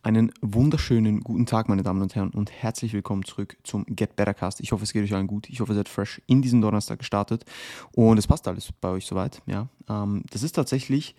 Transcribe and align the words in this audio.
Einen 0.00 0.32
wunderschönen 0.40 1.20
guten 1.22 1.44
Tag, 1.44 1.68
meine 1.68 1.82
Damen 1.82 2.00
und 2.00 2.14
Herren, 2.14 2.30
und 2.30 2.52
herzlich 2.52 2.92
willkommen 2.92 3.24
zurück 3.24 3.56
zum 3.64 3.84
Get 3.84 4.14
Better 4.14 4.32
Cast. 4.32 4.60
Ich 4.60 4.70
hoffe, 4.70 4.84
es 4.84 4.92
geht 4.92 5.02
euch 5.02 5.12
allen 5.12 5.26
gut. 5.26 5.50
Ich 5.50 5.58
hoffe, 5.58 5.72
ihr 5.72 5.76
seid 5.76 5.88
fresh 5.88 6.22
in 6.28 6.40
diesen 6.40 6.60
Donnerstag 6.60 7.00
gestartet 7.00 7.44
und 7.92 8.16
es 8.16 8.28
passt 8.28 8.46
alles 8.46 8.72
bei 8.80 8.90
euch 8.90 9.06
soweit. 9.06 9.42
Ja, 9.46 9.68
ähm, 9.88 10.22
das 10.30 10.44
ist 10.44 10.52
tatsächlich 10.52 11.16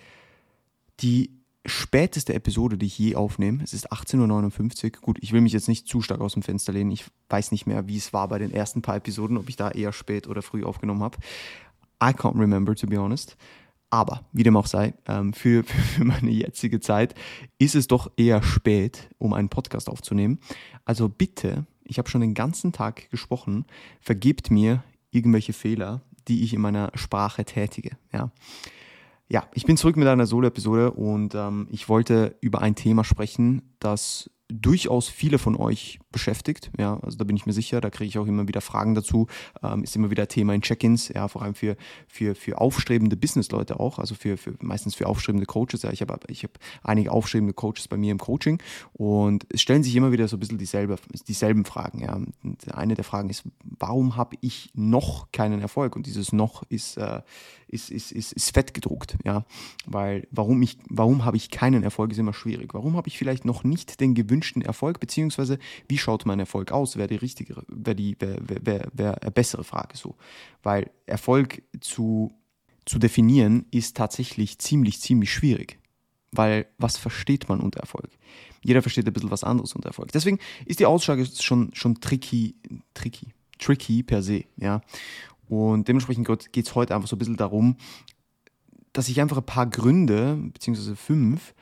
die 1.02 1.30
späteste 1.66 2.34
Episode, 2.34 2.78
die 2.78 2.86
ich 2.86 2.98
je 2.98 3.16
aufnehme. 3.16 3.62
Es 3.64 3.74
ist 3.74 3.92
18.59 3.92 4.86
Uhr. 4.86 5.02
Gut, 5.02 5.18
ich 5.20 5.34
will 5.34 5.42
mich 5.42 5.54
jetzt 5.54 5.68
nicht 5.68 5.86
zu 5.86 6.02
stark 6.02 6.22
aus 6.22 6.34
dem 6.34 6.42
Fenster 6.42 6.72
lehnen. 6.72 6.92
Ich 6.92 7.04
weiß 7.28 7.52
nicht 7.52 7.68
mehr, 7.68 7.86
wie 7.90 7.98
es 7.98 8.14
war 8.14 8.30
bei 8.30 8.40
den 8.40 8.52
ersten 8.52 8.82
paar 8.82 8.96
Episoden, 8.96 9.38
ob 9.38 9.50
ich 9.50 9.58
da 9.58 9.72
eher 9.72 9.92
spät 9.92 10.26
oder 10.26 10.42
früh 10.42 10.64
aufgenommen 10.64 11.04
habe. 11.04 11.18
I 12.02 12.12
can't 12.12 12.40
remember, 12.40 12.74
to 12.76 12.88
be 12.88 12.98
honest. 12.98 13.36
Aber, 13.90 14.26
wie 14.34 14.44
dem 14.44 14.56
auch 14.56 14.68
sei, 14.68 14.94
ähm, 15.08 15.34
für, 15.34 15.64
für 15.64 16.04
meine 16.04 16.32
jetzige 16.32 16.80
Zeit 16.80 17.16
ist 17.58 17.76
es 17.76 17.88
doch 17.88 18.12
eher 18.18 18.44
spät, 18.44 19.10
um 19.18 19.34
einen 19.34 19.50
Podcast 19.50 19.90
aufzunehmen. 19.90 20.40
Also 20.86 21.10
bitte, 21.10 21.66
ich 21.84 21.98
habe 21.98 22.10
schon 22.10 22.22
den 22.22 22.34
ganzen 22.34 22.72
Tag 22.72 23.10
gesprochen, 23.10 23.66
vergebt 24.00 24.52
mir 24.52 24.84
irgendwelche 25.12 25.54
Fehler, 25.54 26.02
die 26.28 26.44
ich 26.44 26.54
in 26.54 26.62
meiner 26.62 26.92
Sprache 26.94 27.46
tätige. 27.46 27.98
Ja, 28.14 28.32
ja 29.28 29.48
ich 29.54 29.66
bin 29.66 29.78
zurück 29.78 29.98
mit 29.98 30.08
einer 30.08 30.28
Solo-Episode 30.28 30.92
und 30.92 31.34
ähm, 31.34 31.68
ich 31.72 31.90
wollte 31.90 32.36
über 32.42 32.62
ein 32.62 32.76
Thema 32.76 33.04
sprechen, 33.04 33.74
das 33.80 34.30
durchaus 34.52 35.08
viele 35.08 35.38
von 35.38 35.56
euch 35.56 36.00
beschäftigt. 36.12 36.72
Ja, 36.78 37.00
also 37.02 37.18
da 37.18 37.24
bin 37.24 37.36
ich 37.36 37.46
mir 37.46 37.54
sicher. 37.54 37.82
Da 37.82 37.90
kriege 37.90 38.08
ich 38.08 38.18
auch 38.18 38.26
immer 38.26 38.48
wieder 38.48 38.62
Fragen 38.62 38.96
dazu. 38.96 39.28
Ähm, 39.62 39.84
ist 39.84 39.96
immer 39.96 40.10
wieder 40.10 40.28
Thema 40.28 40.54
in 40.54 40.62
Check-ins. 40.62 41.10
Ja, 41.10 41.28
vor 41.28 41.44
allem 41.44 41.54
für, 41.54 41.78
für, 42.08 42.34
für 42.34 42.60
aufstrebende 42.60 43.16
Business-Leute 43.16 43.80
auch. 43.80 44.00
Also 44.00 44.16
für, 44.16 44.38
für 44.38 44.56
meistens 44.60 44.96
für 44.96 45.08
aufstrebende 45.08 45.46
Coaches. 45.46 45.84
Ja, 45.84 45.92
ich 45.92 46.02
habe 46.02 46.20
ich 46.28 46.44
hab 46.44 46.52
einige 46.84 47.12
aufstrebende 47.12 47.54
Coaches 47.54 47.88
bei 47.88 47.98
mir 47.98 48.12
im 48.12 48.18
Coaching 48.18 48.62
und 48.94 49.46
es 49.50 49.62
stellen 49.62 49.84
sich 49.84 49.96
immer 49.96 50.12
wieder 50.12 50.28
so 50.28 50.38
ein 50.38 50.40
bisschen 50.40 50.58
dieselbe, 50.58 50.98
dieselben 51.28 51.64
Fragen. 51.64 52.02
Ja, 52.02 52.20
und 52.44 52.74
eine 52.74 52.96
der 52.96 53.04
Fragen 53.04 53.30
ist, 53.30 53.44
warum 53.64 54.16
habe 54.16 54.36
ich 54.42 54.72
noch 54.74 55.32
keinen 55.32 55.62
Erfolg? 55.62 55.96
Und 55.96 56.08
dieses 56.08 56.34
noch 56.34 56.64
ist, 56.70 56.98
äh, 56.98 57.22
ist, 57.68 57.92
ist, 57.92 58.12
ist, 58.12 58.34
ist 58.34 58.52
fett 58.52 58.74
gedruckt. 58.74 59.16
Ja, 59.24 59.46
weil 59.86 60.28
warum 60.32 60.60
warum 60.90 61.24
habe 61.24 61.38
ich 61.38 61.52
keinen 61.52 61.84
Erfolg 61.84 62.12
ist 62.12 62.18
immer 62.18 62.34
schwierig. 62.34 62.74
Warum 62.74 62.98
habe 62.98 63.08
ich 63.08 63.18
vielleicht 63.18 63.46
noch 63.46 63.64
nicht 63.64 64.00
den 64.02 64.16
gewünschten 64.16 64.39
gewünschten 64.40 64.62
Erfolg, 64.62 65.00
beziehungsweise 65.00 65.60
wie 65.88 65.98
schaut 65.98 66.26
mein 66.26 66.40
Erfolg 66.40 66.72
aus, 66.72 66.96
wäre 66.96 67.08
die 67.08 67.16
richtigere, 67.16 67.64
wäre 67.68 67.96
die, 67.96 68.16
wäre, 68.20 68.40
wäre, 68.42 68.88
wäre 68.94 69.22
eine 69.22 69.32
bessere 69.32 69.64
Frage 69.64 69.98
so. 69.98 70.16
Weil 70.64 70.92
Erfolg 71.06 71.62
zu, 71.82 72.32
zu 72.86 73.00
definieren 73.00 73.66
ist 73.72 73.98
tatsächlich 73.98 74.60
ziemlich, 74.60 75.02
ziemlich 75.02 75.34
schwierig. 75.34 75.80
Weil 76.32 76.68
was 76.78 76.98
versteht 76.98 77.50
man 77.50 77.60
unter 77.60 77.80
Erfolg? 77.80 78.10
Jeder 78.64 78.82
versteht 78.82 79.08
ein 79.08 79.14
bisschen 79.14 79.32
was 79.32 79.44
anderes 79.44 79.74
unter 79.74 79.90
Erfolg. 79.90 80.12
Deswegen 80.12 80.40
ist 80.66 80.80
die 80.80 80.86
Aussage 80.86 81.26
schon, 81.26 81.72
schon 81.74 82.00
tricky, 82.00 82.56
tricky, 82.94 83.28
tricky 83.58 84.04
per 84.04 84.22
se, 84.22 84.46
ja. 84.58 84.82
Und 85.48 85.88
dementsprechend 85.88 86.28
geht 86.52 86.68
es 86.68 86.76
heute 86.76 86.96
einfach 86.96 87.08
so 87.08 87.16
ein 87.16 87.20
bisschen 87.20 87.38
darum, 87.38 87.78
dass 88.94 89.10
ich 89.10 89.20
einfach 89.20 89.38
ein 89.38 89.46
paar 89.46 89.66
Gründe, 89.66 90.38
beziehungsweise 90.54 90.96
fünf, 90.96 91.56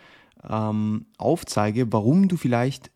ähm, 0.48 1.08
aufzeige, 1.18 1.92
warum 1.92 2.28
du 2.28 2.38
vielleicht 2.38 2.92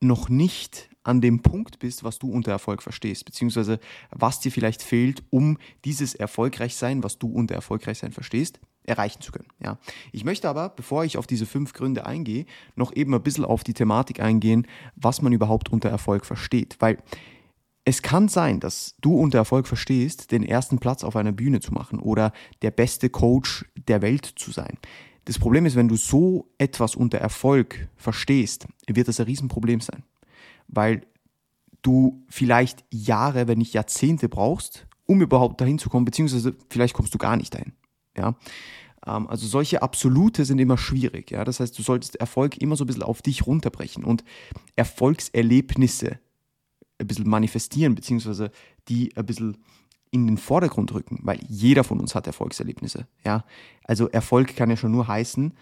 noch 0.00 0.28
nicht 0.28 0.90
an 1.02 1.20
dem 1.20 1.40
Punkt 1.40 1.78
bist, 1.78 2.04
was 2.04 2.18
du 2.18 2.30
unter 2.30 2.50
Erfolg 2.50 2.82
verstehst, 2.82 3.24
beziehungsweise 3.24 3.78
was 4.10 4.40
dir 4.40 4.50
vielleicht 4.50 4.82
fehlt, 4.82 5.22
um 5.30 5.58
dieses 5.84 6.14
Erfolgreichsein, 6.14 7.02
was 7.02 7.18
du 7.18 7.28
unter 7.28 7.54
Erfolgreichsein 7.54 8.12
verstehst, 8.12 8.60
erreichen 8.82 9.20
zu 9.20 9.32
können. 9.32 9.48
Ja. 9.62 9.78
Ich 10.12 10.24
möchte 10.24 10.48
aber, 10.48 10.68
bevor 10.68 11.04
ich 11.04 11.16
auf 11.16 11.26
diese 11.26 11.46
fünf 11.46 11.72
Gründe 11.72 12.06
eingehe, 12.06 12.46
noch 12.74 12.94
eben 12.94 13.14
ein 13.14 13.22
bisschen 13.22 13.44
auf 13.44 13.64
die 13.64 13.74
Thematik 13.74 14.20
eingehen, 14.20 14.66
was 14.96 15.22
man 15.22 15.32
überhaupt 15.32 15.70
unter 15.70 15.88
Erfolg 15.88 16.24
versteht. 16.26 16.76
Weil 16.80 16.98
es 17.84 18.02
kann 18.02 18.28
sein, 18.28 18.58
dass 18.58 18.96
du 19.00 19.16
unter 19.16 19.38
Erfolg 19.38 19.68
verstehst, 19.68 20.32
den 20.32 20.42
ersten 20.42 20.78
Platz 20.78 21.04
auf 21.04 21.14
einer 21.14 21.32
Bühne 21.32 21.60
zu 21.60 21.72
machen 21.72 22.00
oder 22.00 22.32
der 22.62 22.72
beste 22.72 23.10
Coach 23.10 23.64
der 23.76 24.02
Welt 24.02 24.24
zu 24.24 24.50
sein. 24.50 24.78
Das 25.26 25.40
Problem 25.40 25.66
ist, 25.66 25.74
wenn 25.74 25.88
du 25.88 25.96
so 25.96 26.48
etwas 26.56 26.94
unter 26.94 27.18
Erfolg 27.18 27.88
verstehst, 27.96 28.66
wird 28.86 29.08
das 29.08 29.20
ein 29.20 29.26
Riesenproblem 29.26 29.80
sein. 29.80 30.04
Weil 30.68 31.02
du 31.82 32.24
vielleicht 32.28 32.84
Jahre, 32.90 33.48
wenn 33.48 33.58
nicht 33.58 33.74
Jahrzehnte 33.74 34.28
brauchst, 34.28 34.86
um 35.04 35.20
überhaupt 35.20 35.60
dahin 35.60 35.78
zu 35.78 35.90
kommen, 35.90 36.04
beziehungsweise 36.04 36.56
vielleicht 36.70 36.94
kommst 36.94 37.12
du 37.12 37.18
gar 37.18 37.36
nicht 37.36 37.54
dahin. 37.54 37.72
Ja? 38.16 38.36
Ähm, 39.04 39.26
also 39.26 39.48
solche 39.48 39.82
Absolute 39.82 40.44
sind 40.44 40.60
immer 40.60 40.78
schwierig. 40.78 41.32
Ja? 41.32 41.44
Das 41.44 41.58
heißt, 41.58 41.76
du 41.76 41.82
solltest 41.82 42.16
Erfolg 42.16 42.56
immer 42.58 42.76
so 42.76 42.84
ein 42.84 42.86
bisschen 42.86 43.02
auf 43.02 43.20
dich 43.20 43.46
runterbrechen 43.46 44.04
und 44.04 44.24
Erfolgserlebnisse 44.76 46.20
ein 46.98 47.06
bisschen 47.06 47.28
manifestieren, 47.28 47.96
beziehungsweise 47.96 48.52
die 48.88 49.16
ein 49.16 49.26
bisschen 49.26 49.58
in 50.22 50.26
den 50.26 50.38
Vordergrund 50.38 50.92
rücken, 50.92 51.20
weil 51.22 51.40
jeder 51.48 51.84
von 51.84 52.00
uns 52.00 52.14
hat 52.14 52.26
Erfolgserlebnisse. 52.26 53.06
Ja? 53.24 53.44
Also 53.84 54.08
Erfolg 54.08 54.56
kann 54.56 54.70
ja 54.70 54.76
schon 54.76 54.92
nur 54.92 55.08
heißen, 55.08 55.52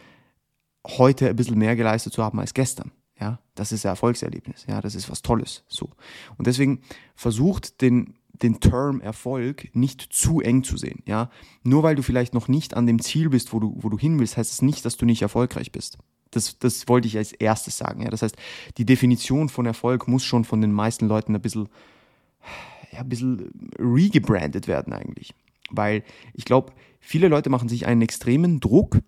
heute 0.86 1.28
ein 1.28 1.36
bisschen 1.36 1.58
mehr 1.58 1.76
geleistet 1.76 2.12
zu 2.12 2.22
haben 2.22 2.40
als 2.40 2.54
gestern. 2.54 2.92
Ja, 3.20 3.38
das 3.54 3.70
ist 3.70 3.86
ein 3.86 3.90
Erfolgserlebnis. 3.90 4.66
Ja, 4.68 4.80
das 4.80 4.94
ist 4.94 5.08
was 5.08 5.22
Tolles. 5.22 5.64
So. 5.68 5.90
Und 6.36 6.46
deswegen 6.46 6.80
versucht 7.14 7.80
den, 7.80 8.14
den 8.32 8.58
Term 8.58 9.00
Erfolg 9.00 9.74
nicht 9.74 10.12
zu 10.12 10.40
eng 10.40 10.64
zu 10.64 10.76
sehen. 10.76 11.02
Ja, 11.06 11.30
nur 11.62 11.82
weil 11.84 11.94
du 11.94 12.02
vielleicht 12.02 12.34
noch 12.34 12.48
nicht 12.48 12.74
an 12.76 12.86
dem 12.86 13.00
Ziel 13.00 13.28
bist, 13.28 13.52
wo 13.52 13.60
du, 13.60 13.76
wo 13.76 13.88
du 13.88 13.98
hin 13.98 14.18
willst, 14.18 14.36
heißt 14.36 14.50
es 14.50 14.58
das 14.58 14.62
nicht, 14.62 14.84
dass 14.84 14.96
du 14.96 15.06
nicht 15.06 15.22
erfolgreich 15.22 15.70
bist. 15.70 15.98
Das, 16.32 16.58
das 16.58 16.88
wollte 16.88 17.06
ich 17.06 17.16
als 17.16 17.32
erstes 17.32 17.78
sagen. 17.78 18.02
Ja, 18.02 18.10
das 18.10 18.22
heißt, 18.22 18.36
die 18.78 18.84
Definition 18.84 19.48
von 19.48 19.66
Erfolg 19.66 20.08
muss 20.08 20.24
schon 20.24 20.44
von 20.44 20.60
den 20.60 20.72
meisten 20.72 21.06
Leuten 21.06 21.36
ein 21.36 21.40
bisschen 21.40 21.68
ja, 22.94 23.00
ein 23.00 23.08
bisschen 23.08 23.50
regebrandet 23.78 24.68
werden 24.68 24.92
eigentlich. 24.92 25.34
Weil 25.70 26.02
ich 26.32 26.44
glaube, 26.44 26.72
viele 27.00 27.28
Leute 27.28 27.50
machen 27.50 27.68
sich 27.68 27.86
einen 27.86 28.02
extremen 28.02 28.60
Druck 28.60 28.98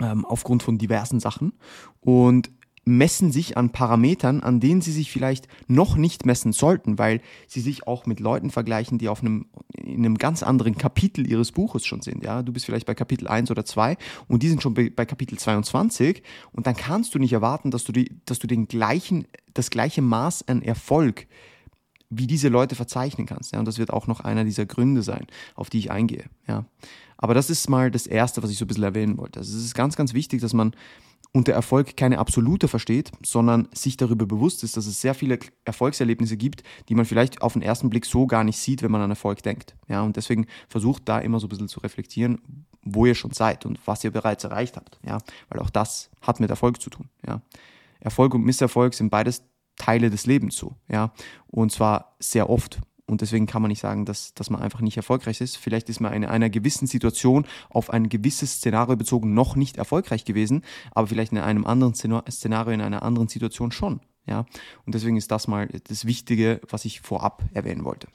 ähm, 0.00 0.24
aufgrund 0.24 0.62
von 0.62 0.78
diversen 0.78 1.20
Sachen 1.20 1.52
und 2.00 2.50
messen 2.84 3.30
sich 3.30 3.56
an 3.56 3.70
Parametern, 3.70 4.40
an 4.40 4.58
denen 4.58 4.80
sie 4.80 4.92
sich 4.92 5.10
vielleicht 5.10 5.48
noch 5.68 5.96
nicht 5.96 6.24
messen 6.24 6.52
sollten, 6.52 6.98
weil 6.98 7.20
sie 7.46 7.60
sich 7.60 7.86
auch 7.86 8.06
mit 8.06 8.20
Leuten 8.20 8.50
vergleichen, 8.50 8.98
die 8.98 9.08
auf 9.08 9.20
einem, 9.20 9.46
in 9.76 10.04
einem 10.04 10.16
ganz 10.16 10.42
anderen 10.42 10.78
Kapitel 10.78 11.26
ihres 11.26 11.52
Buches 11.52 11.84
schon 11.84 12.00
sind. 12.00 12.24
Ja, 12.24 12.42
du 12.42 12.52
bist 12.52 12.66
vielleicht 12.66 12.86
bei 12.86 12.94
Kapitel 12.94 13.28
1 13.28 13.50
oder 13.50 13.64
2 13.64 13.96
und 14.28 14.42
die 14.42 14.48
sind 14.48 14.62
schon 14.62 14.74
bei, 14.74 14.88
Kapitel 15.04 15.38
22 15.38 16.22
und 16.52 16.66
dann 16.66 16.74
kannst 16.74 17.14
du 17.14 17.18
nicht 17.18 17.32
erwarten, 17.32 17.70
dass 17.70 17.84
du, 17.84 17.92
die, 17.92 18.10
dass 18.24 18.38
du 18.38 18.46
den 18.46 18.66
gleichen, 18.66 19.26
das 19.52 19.70
gleiche 19.70 20.02
Maß 20.02 20.48
an 20.48 20.62
Erfolg 20.62 21.26
wie 22.10 22.26
diese 22.26 22.48
Leute 22.48 22.74
verzeichnen 22.74 23.26
kannst. 23.26 23.52
Ja, 23.52 23.60
und 23.60 23.66
das 23.66 23.78
wird 23.78 23.92
auch 23.92 24.06
noch 24.06 24.20
einer 24.20 24.44
dieser 24.44 24.66
Gründe 24.66 25.02
sein, 25.02 25.26
auf 25.54 25.70
die 25.70 25.78
ich 25.78 25.90
eingehe. 25.90 26.24
Ja. 26.46 26.66
Aber 27.16 27.34
das 27.34 27.50
ist 27.50 27.68
mal 27.70 27.90
das 27.90 28.06
Erste, 28.06 28.42
was 28.42 28.50
ich 28.50 28.58
so 28.58 28.64
ein 28.64 28.68
bisschen 28.68 28.84
erwähnen 28.84 29.16
wollte. 29.16 29.40
Also 29.40 29.56
es 29.56 29.64
ist 29.64 29.74
ganz, 29.74 29.96
ganz 29.96 30.12
wichtig, 30.12 30.40
dass 30.40 30.52
man 30.52 30.74
unter 31.32 31.52
Erfolg 31.52 31.96
keine 31.96 32.18
absolute 32.18 32.66
versteht, 32.66 33.12
sondern 33.24 33.68
sich 33.72 33.96
darüber 33.96 34.26
bewusst 34.26 34.64
ist, 34.64 34.76
dass 34.76 34.86
es 34.86 35.00
sehr 35.00 35.14
viele 35.14 35.38
Erfolgserlebnisse 35.64 36.36
gibt, 36.36 36.64
die 36.88 36.94
man 36.94 37.04
vielleicht 37.04 37.42
auf 37.42 37.52
den 37.52 37.62
ersten 37.62 37.88
Blick 37.88 38.04
so 38.04 38.26
gar 38.26 38.42
nicht 38.42 38.58
sieht, 38.58 38.82
wenn 38.82 38.90
man 38.90 39.02
an 39.02 39.10
Erfolg 39.10 39.42
denkt. 39.42 39.76
Ja, 39.86 40.02
und 40.02 40.16
deswegen 40.16 40.46
versucht 40.68 41.08
da 41.08 41.20
immer 41.20 41.38
so 41.38 41.46
ein 41.46 41.50
bisschen 41.50 41.68
zu 41.68 41.80
reflektieren, 41.80 42.40
wo 42.82 43.06
ihr 43.06 43.14
schon 43.14 43.30
seid 43.30 43.64
und 43.64 43.78
was 43.86 44.02
ihr 44.02 44.10
bereits 44.10 44.42
erreicht 44.42 44.76
habt. 44.76 44.98
Ja, 45.06 45.18
weil 45.48 45.60
auch 45.60 45.70
das 45.70 46.10
hat 46.22 46.40
mit 46.40 46.50
Erfolg 46.50 46.80
zu 46.80 46.90
tun. 46.90 47.08
Ja. 47.26 47.42
Erfolg 48.00 48.34
und 48.34 48.42
Misserfolg 48.42 48.94
sind 48.94 49.10
beides 49.10 49.42
Teile 49.80 50.10
des 50.10 50.26
Lebens 50.26 50.56
so, 50.56 50.76
ja. 50.88 51.12
Und 51.46 51.72
zwar 51.72 52.14
sehr 52.18 52.50
oft. 52.50 52.80
Und 53.06 53.22
deswegen 53.22 53.46
kann 53.46 53.60
man 53.60 53.70
nicht 53.70 53.80
sagen, 53.80 54.04
dass, 54.04 54.34
dass 54.34 54.50
man 54.50 54.62
einfach 54.62 54.82
nicht 54.82 54.96
erfolgreich 54.96 55.40
ist. 55.40 55.56
Vielleicht 55.56 55.88
ist 55.88 56.00
man 56.00 56.12
in 56.12 56.24
einer 56.24 56.48
gewissen 56.48 56.86
Situation 56.86 57.44
auf 57.68 57.90
ein 57.90 58.08
gewisses 58.08 58.52
Szenario 58.52 58.94
bezogen 58.94 59.34
noch 59.34 59.56
nicht 59.56 59.78
erfolgreich 59.78 60.24
gewesen, 60.24 60.62
aber 60.92 61.08
vielleicht 61.08 61.32
in 61.32 61.38
einem 61.38 61.66
anderen 61.66 61.94
Szenario, 61.94 62.72
in 62.72 62.80
einer 62.80 63.02
anderen 63.02 63.26
Situation 63.26 63.72
schon. 63.72 64.00
Ja? 64.26 64.46
Und 64.86 64.94
deswegen 64.94 65.16
ist 65.16 65.32
das 65.32 65.48
mal 65.48 65.68
das 65.88 66.04
Wichtige, 66.04 66.60
was 66.68 66.84
ich 66.84 67.00
vorab 67.00 67.42
erwähnen 67.52 67.84
wollte. 67.84 68.06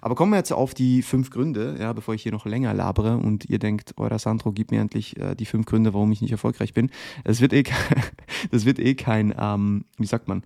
Aber 0.00 0.16
kommen 0.16 0.32
wir 0.32 0.38
jetzt 0.38 0.52
auf 0.52 0.74
die 0.74 1.02
fünf 1.02 1.30
Gründe, 1.30 1.76
ja, 1.78 1.92
bevor 1.92 2.14
ich 2.14 2.24
hier 2.24 2.32
noch 2.32 2.44
länger 2.44 2.74
labere 2.74 3.18
und 3.18 3.44
ihr 3.44 3.60
denkt, 3.60 3.94
euer 3.98 4.18
Sandro, 4.18 4.50
gib 4.50 4.72
mir 4.72 4.80
endlich 4.80 5.16
äh, 5.20 5.36
die 5.36 5.46
fünf 5.46 5.66
Gründe, 5.66 5.94
warum 5.94 6.10
ich 6.10 6.20
nicht 6.20 6.32
erfolgreich 6.32 6.74
bin. 6.74 6.90
Das 7.22 7.40
wird 7.40 7.52
eh, 7.52 7.62
das 8.50 8.64
wird 8.64 8.80
eh 8.80 8.96
kein, 8.96 9.32
ähm, 9.38 9.84
wie 9.98 10.06
sagt 10.06 10.26
man, 10.26 10.42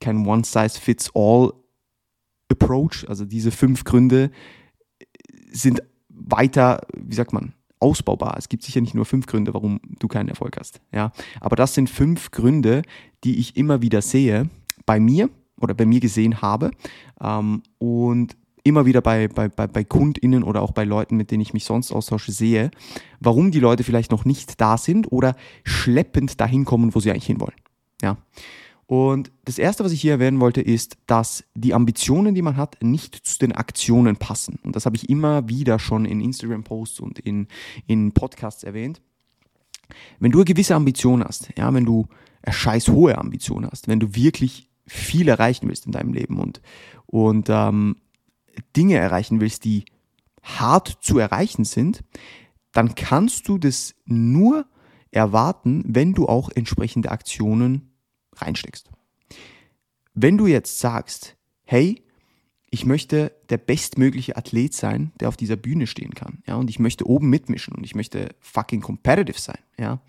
kein 0.00 0.26
One-Size-Fits-All-Approach. 0.26 3.08
Also 3.08 3.24
diese 3.24 3.50
fünf 3.50 3.84
Gründe 3.84 4.30
sind 5.50 5.82
weiter, 6.08 6.82
wie 6.96 7.14
sagt 7.14 7.32
man, 7.32 7.54
ausbaubar. 7.78 8.36
Es 8.38 8.48
gibt 8.48 8.62
sicher 8.62 8.80
nicht 8.80 8.94
nur 8.94 9.04
fünf 9.04 9.26
Gründe, 9.26 9.54
warum 9.54 9.80
du 9.98 10.08
keinen 10.08 10.28
Erfolg 10.28 10.56
hast. 10.58 10.80
Ja? 10.92 11.12
Aber 11.40 11.56
das 11.56 11.74
sind 11.74 11.90
fünf 11.90 12.30
Gründe, 12.30 12.82
die 13.24 13.38
ich 13.38 13.56
immer 13.56 13.82
wieder 13.82 14.02
sehe 14.02 14.48
bei 14.86 15.00
mir 15.00 15.30
oder 15.60 15.74
bei 15.74 15.86
mir 15.86 16.00
gesehen 16.00 16.42
habe 16.42 16.70
ähm, 17.20 17.62
und 17.78 18.36
immer 18.64 18.84
wieder 18.84 19.00
bei, 19.00 19.28
bei, 19.28 19.48
bei, 19.48 19.66
bei 19.66 19.84
KundInnen 19.84 20.42
oder 20.42 20.62
auch 20.62 20.72
bei 20.72 20.84
Leuten, 20.84 21.16
mit 21.16 21.30
denen 21.30 21.40
ich 21.40 21.54
mich 21.54 21.64
sonst 21.64 21.92
austausche, 21.92 22.32
sehe, 22.32 22.70
warum 23.20 23.52
die 23.52 23.60
Leute 23.60 23.84
vielleicht 23.84 24.10
noch 24.10 24.24
nicht 24.24 24.60
da 24.60 24.76
sind 24.76 25.12
oder 25.12 25.36
schleppend 25.64 26.40
dahin 26.40 26.64
kommen, 26.64 26.94
wo 26.94 27.00
sie 27.00 27.10
eigentlich 27.10 27.26
hinwollen. 27.26 27.54
Ja. 28.02 28.16
Und 28.86 29.32
das 29.44 29.58
erste, 29.58 29.84
was 29.84 29.90
ich 29.90 30.00
hier 30.00 30.12
erwähnen 30.12 30.38
wollte, 30.38 30.60
ist, 30.60 30.96
dass 31.06 31.44
die 31.54 31.74
Ambitionen, 31.74 32.36
die 32.36 32.42
man 32.42 32.56
hat, 32.56 32.76
nicht 32.82 33.16
zu 33.16 33.38
den 33.38 33.52
Aktionen 33.52 34.16
passen. 34.16 34.60
Und 34.62 34.76
das 34.76 34.86
habe 34.86 34.94
ich 34.94 35.08
immer 35.08 35.48
wieder 35.48 35.80
schon 35.80 36.04
in 36.04 36.20
Instagram-Posts 36.20 37.00
und 37.00 37.18
in, 37.18 37.48
in 37.88 38.12
Podcasts 38.12 38.62
erwähnt. 38.62 39.00
Wenn 40.20 40.30
du 40.30 40.38
eine 40.38 40.44
gewisse 40.44 40.76
Ambition 40.76 41.24
hast, 41.24 41.50
ja, 41.56 41.72
wenn 41.74 41.84
du 41.84 42.06
eine 42.42 42.52
scheiß 42.52 42.88
hohe 42.88 43.18
Ambition 43.18 43.66
hast, 43.66 43.88
wenn 43.88 44.00
du 44.00 44.14
wirklich 44.14 44.68
viel 44.86 45.28
erreichen 45.28 45.68
willst 45.68 45.86
in 45.86 45.92
deinem 45.92 46.12
Leben 46.12 46.38
und, 46.38 46.60
und 47.06 47.48
ähm, 47.50 47.96
Dinge 48.76 48.96
erreichen 48.96 49.40
willst, 49.40 49.64
die 49.64 49.84
hart 50.42 50.98
zu 51.00 51.18
erreichen 51.18 51.64
sind, 51.64 52.04
dann 52.70 52.94
kannst 52.94 53.48
du 53.48 53.58
das 53.58 53.96
nur 54.04 54.66
erwarten, 55.10 55.82
wenn 55.88 56.12
du 56.12 56.28
auch 56.28 56.50
entsprechende 56.50 57.10
Aktionen 57.10 57.95
reinsteckst. 58.36 58.90
Wenn 60.14 60.38
du 60.38 60.46
jetzt 60.46 60.78
sagst, 60.78 61.36
hey, 61.64 62.02
ich 62.70 62.84
möchte 62.84 63.32
der 63.48 63.58
bestmögliche 63.58 64.36
Athlet 64.36 64.74
sein, 64.74 65.12
der 65.20 65.28
auf 65.28 65.36
dieser 65.36 65.56
Bühne 65.56 65.86
stehen 65.86 66.14
kann, 66.14 66.42
ja, 66.46 66.56
und 66.56 66.68
ich 66.68 66.78
möchte 66.78 67.06
oben 67.06 67.30
mitmischen 67.30 67.74
und 67.74 67.84
ich 67.84 67.94
möchte 67.94 68.34
fucking 68.40 68.80
competitive 68.80 69.40
sein, 69.40 69.58
ja, 69.78 70.00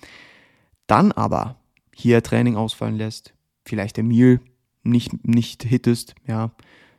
dann 0.88 1.12
aber 1.12 1.60
hier 1.94 2.24
Training 2.24 2.56
ausfallen 2.56 2.96
lässt, 2.96 3.34
vielleicht 3.66 3.98
der 3.98 4.04
Meal 4.04 4.40
nicht, 4.84 5.26
nicht 5.28 5.64
hittest, 5.64 6.16
ja, 6.26 6.52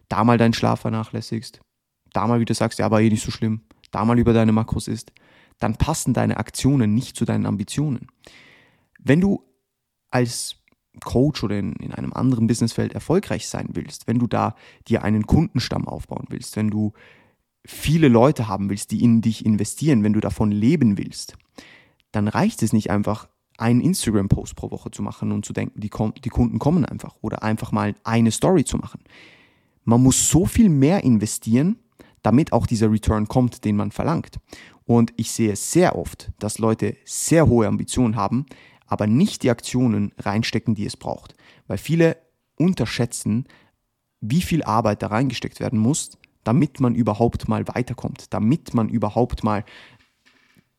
da 0.08 0.24
mal 0.24 0.38
deinen 0.38 0.54
Schlaf 0.54 0.80
vernachlässigst, 0.80 1.60
da 2.12 2.26
mal 2.26 2.40
wieder 2.40 2.54
sagst, 2.54 2.78
ja, 2.78 2.90
war 2.90 3.00
eh 3.00 3.10
nicht 3.10 3.24
so 3.24 3.30
schlimm, 3.30 3.62
da 3.90 4.04
mal 4.04 4.18
über 4.18 4.32
deine 4.32 4.52
Makros 4.52 4.88
ist, 4.88 5.12
dann 5.58 5.76
passen 5.76 6.14
deine 6.14 6.36
Aktionen 6.36 6.94
nicht 6.94 7.16
zu 7.16 7.24
deinen 7.24 7.46
Ambitionen. 7.46 8.08
Wenn 8.98 9.20
du 9.20 9.44
als 10.10 10.56
Coach 11.04 11.42
oder 11.44 11.58
in, 11.58 11.72
in 11.74 11.92
einem 11.92 12.12
anderen 12.12 12.46
Businessfeld 12.46 12.92
erfolgreich 12.92 13.48
sein 13.48 13.68
willst, 13.72 14.06
wenn 14.06 14.18
du 14.18 14.26
da 14.26 14.54
dir 14.86 15.02
einen 15.04 15.26
Kundenstamm 15.26 15.86
aufbauen 15.86 16.26
willst, 16.28 16.56
wenn 16.56 16.70
du 16.70 16.92
viele 17.64 18.08
Leute 18.08 18.48
haben 18.48 18.70
willst, 18.70 18.90
die 18.90 19.02
in 19.02 19.20
dich 19.20 19.44
investieren, 19.44 20.02
wenn 20.02 20.12
du 20.12 20.20
davon 20.20 20.50
leben 20.50 20.96
willst, 20.98 21.36
dann 22.12 22.28
reicht 22.28 22.62
es 22.62 22.72
nicht 22.72 22.90
einfach, 22.90 23.28
einen 23.58 23.80
Instagram-Post 23.80 24.54
pro 24.54 24.70
Woche 24.70 24.90
zu 24.90 25.02
machen 25.02 25.32
und 25.32 25.44
zu 25.44 25.52
denken, 25.52 25.80
die, 25.80 25.90
die 26.24 26.28
Kunden 26.28 26.58
kommen 26.58 26.84
einfach 26.84 27.16
oder 27.20 27.42
einfach 27.42 27.72
mal 27.72 27.94
eine 28.04 28.30
Story 28.30 28.64
zu 28.64 28.78
machen. 28.78 29.00
Man 29.84 30.02
muss 30.02 30.30
so 30.30 30.46
viel 30.46 30.68
mehr 30.68 31.02
investieren, 31.02 31.76
damit 32.22 32.52
auch 32.52 32.66
dieser 32.66 32.90
Return 32.90 33.26
kommt, 33.26 33.64
den 33.64 33.76
man 33.76 33.90
verlangt. 33.90 34.38
Und 34.84 35.12
ich 35.16 35.32
sehe 35.32 35.56
sehr 35.56 35.98
oft, 35.98 36.30
dass 36.38 36.58
Leute 36.58 36.96
sehr 37.04 37.48
hohe 37.48 37.66
Ambitionen 37.66 38.16
haben, 38.16 38.46
aber 38.88 39.06
nicht 39.06 39.42
die 39.42 39.50
Aktionen 39.50 40.12
reinstecken, 40.18 40.74
die 40.74 40.86
es 40.86 40.96
braucht. 40.96 41.34
Weil 41.68 41.78
viele 41.78 42.16
unterschätzen, 42.56 43.46
wie 44.20 44.42
viel 44.42 44.64
Arbeit 44.64 45.02
da 45.02 45.08
reingesteckt 45.08 45.60
werden 45.60 45.78
muss, 45.78 46.18
damit 46.42 46.80
man 46.80 46.94
überhaupt 46.94 47.46
mal 47.46 47.68
weiterkommt, 47.68 48.32
damit 48.32 48.74
man 48.74 48.88
überhaupt 48.88 49.44
mal 49.44 49.64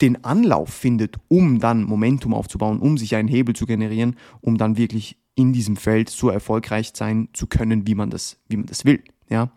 den 0.02 0.24
Anlauf 0.24 0.70
findet, 0.70 1.18
um 1.28 1.60
dann 1.60 1.84
Momentum 1.84 2.34
aufzubauen, 2.34 2.80
um 2.80 2.98
sich 2.98 3.16
einen 3.16 3.28
Hebel 3.28 3.56
zu 3.56 3.66
generieren, 3.66 4.16
um 4.42 4.58
dann 4.58 4.78
wirklich 4.78 5.18
in 5.36 5.54
diesem 5.54 5.78
Feld 5.78 6.10
so 6.10 6.30
erfolgreich 6.30 6.92
sein 6.94 7.30
zu 7.34 7.48
können, 7.48 7.88
wie 7.88 7.96
man 7.96 8.10
das, 8.10 8.38
wie 8.48 8.58
man 8.58 8.66
das 8.66 8.86
will. 8.86 9.04
Ja? 9.30 9.52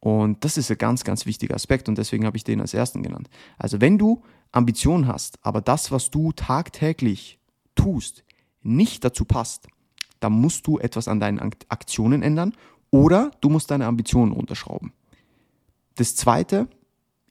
Und 0.00 0.44
das 0.44 0.56
ist 0.56 0.70
ein 0.70 0.78
ganz, 0.78 1.04
ganz 1.04 1.26
wichtiger 1.26 1.54
Aspekt 1.54 1.88
und 1.88 1.98
deswegen 1.98 2.26
habe 2.26 2.36
ich 2.36 2.44
den 2.44 2.60
als 2.60 2.74
ersten 2.74 3.02
genannt. 3.02 3.28
Also 3.58 3.80
wenn 3.80 3.98
du 3.98 4.22
Ambitionen 4.52 5.06
hast, 5.06 5.38
aber 5.42 5.60
das, 5.60 5.90
was 5.90 6.10
du 6.10 6.32
tagtäglich 6.32 7.38
tust, 7.76 8.24
nicht 8.62 9.04
dazu 9.04 9.24
passt, 9.24 9.68
dann 10.18 10.32
musst 10.32 10.66
du 10.66 10.78
etwas 10.78 11.06
an 11.06 11.20
deinen 11.20 11.38
Aktionen 11.68 12.22
ändern 12.22 12.52
oder 12.90 13.30
du 13.40 13.48
musst 13.48 13.70
deine 13.70 13.86
Ambitionen 13.86 14.32
runterschrauben. 14.32 14.92
Das 15.94 16.16
zweite 16.16 16.68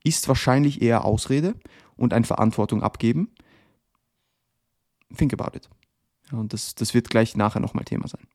ist 0.04 0.28
wahrscheinlich 0.28 0.82
eher 0.82 1.04
Ausrede 1.04 1.56
und 1.98 2.14
eine 2.14 2.26
Verantwortung 2.26 2.84
abgeben. 2.84 3.30
Think 5.16 5.34
about 5.34 5.58
it. 5.58 5.70
und 6.32 6.54
das, 6.54 6.76
das 6.76 6.94
wird 6.94 7.10
gleich 7.10 7.36
nachher 7.36 7.60
nochmal 7.60 7.86
Thema 7.86 8.08
sein. 8.08 8.28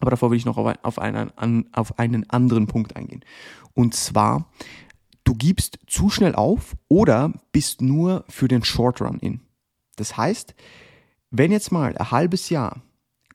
Aber 0.00 0.10
davor 0.10 0.30
will 0.30 0.38
ich 0.38 0.46
noch 0.46 0.56
ein, 0.56 0.78
auf, 0.82 0.98
einen, 0.98 1.74
auf 1.74 1.98
einen 1.98 2.28
anderen 2.30 2.66
Punkt 2.66 2.96
eingehen. 2.96 3.24
Und 3.74 3.94
zwar, 3.94 4.50
du 5.24 5.34
gibst 5.34 5.78
zu 5.86 6.08
schnell 6.08 6.34
auf 6.34 6.76
oder 6.88 7.32
bist 7.52 7.82
nur 7.82 8.24
für 8.28 8.48
den 8.48 8.64
Short 8.64 9.00
Run 9.00 9.18
in. 9.18 9.40
Das 9.96 10.16
heißt, 10.16 10.54
wenn 11.30 11.52
jetzt 11.52 11.72
mal 11.72 11.96
ein 11.96 12.10
halbes 12.10 12.50
Jahr 12.50 12.82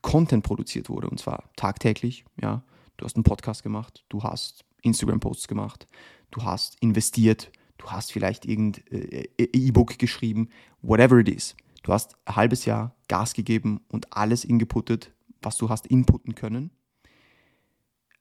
Content 0.02 0.44
produziert 0.44 0.90
wurde, 0.90 1.10
und 1.10 1.20
zwar 1.20 1.50
tagtäglich, 1.56 2.26
ja, 2.42 2.64
du 2.98 3.06
hast 3.06 3.16
einen 3.16 3.24
Podcast 3.24 3.64
gemacht, 3.64 4.06
du 4.10 4.24
hast 4.24 4.66
Instagram-Posts 4.84 5.48
gemacht, 5.48 5.88
du 6.32 6.44
hast 6.44 6.78
investiert, 6.82 7.52
du 7.78 7.88
hast 7.88 8.12
vielleicht 8.12 8.46
irgendein 8.46 8.86
äh, 8.92 9.28
E-Book 9.38 9.98
geschrieben, 9.98 10.50
whatever 10.82 11.18
it 11.18 11.30
is. 11.30 11.56
Du 11.84 11.94
hast 11.94 12.16
ein 12.26 12.36
halbes 12.36 12.66
Jahr 12.66 12.96
Gas 13.08 13.34
gegeben 13.34 13.82
und 13.90 14.12
alles 14.14 14.44
ingeputtet, 14.44 15.12
was 15.42 15.58
du 15.58 15.70
hast 15.70 15.88
inputten 15.88 16.36
können. 16.36 16.72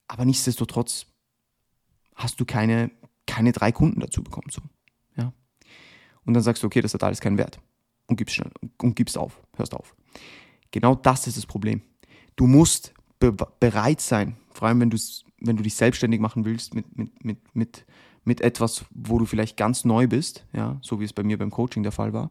Aber 0.06 0.24
nichtsdestotrotz 0.24 1.06
hast 2.14 2.38
du 2.40 2.44
keine, 2.44 2.90
keine 3.26 3.52
drei 3.52 3.72
Kunden 3.72 4.00
dazu 4.00 4.22
bekommen. 4.22 4.48
So. 4.50 4.62
Ja? 5.16 5.32
Und 6.24 6.34
dann 6.34 6.42
sagst 6.42 6.62
du, 6.62 6.66
okay, 6.66 6.80
das 6.80 6.94
hat 6.94 7.02
alles 7.02 7.20
keinen 7.20 7.38
Wert 7.38 7.58
und 8.06 8.16
gibst, 8.16 8.34
schnell, 8.34 8.50
und 8.82 8.96
gibst 8.96 9.16
auf, 9.16 9.42
hörst 9.56 9.74
auf. 9.74 9.94
Genau 10.70 10.94
das 10.94 11.26
ist 11.26 11.36
das 11.36 11.46
Problem. 11.46 11.82
Du 12.36 12.46
musst 12.46 12.94
be 13.20 13.32
bereit 13.32 14.00
sein, 14.00 14.36
vor 14.52 14.68
allem 14.68 14.80
wenn, 14.80 14.92
wenn 15.40 15.56
du 15.56 15.62
dich 15.62 15.74
selbstständig 15.74 16.20
machen 16.20 16.44
willst 16.44 16.74
mit, 16.74 16.96
mit, 16.96 17.24
mit, 17.24 17.38
mit, 17.54 17.86
mit 18.24 18.40
etwas, 18.40 18.84
wo 18.90 19.18
du 19.18 19.26
vielleicht 19.26 19.56
ganz 19.56 19.84
neu 19.84 20.06
bist, 20.06 20.46
ja, 20.52 20.78
so 20.82 21.00
wie 21.00 21.04
es 21.04 21.12
bei 21.12 21.22
mir 21.22 21.38
beim 21.38 21.50
Coaching 21.50 21.82
der 21.82 21.92
Fall 21.92 22.12
war. 22.12 22.30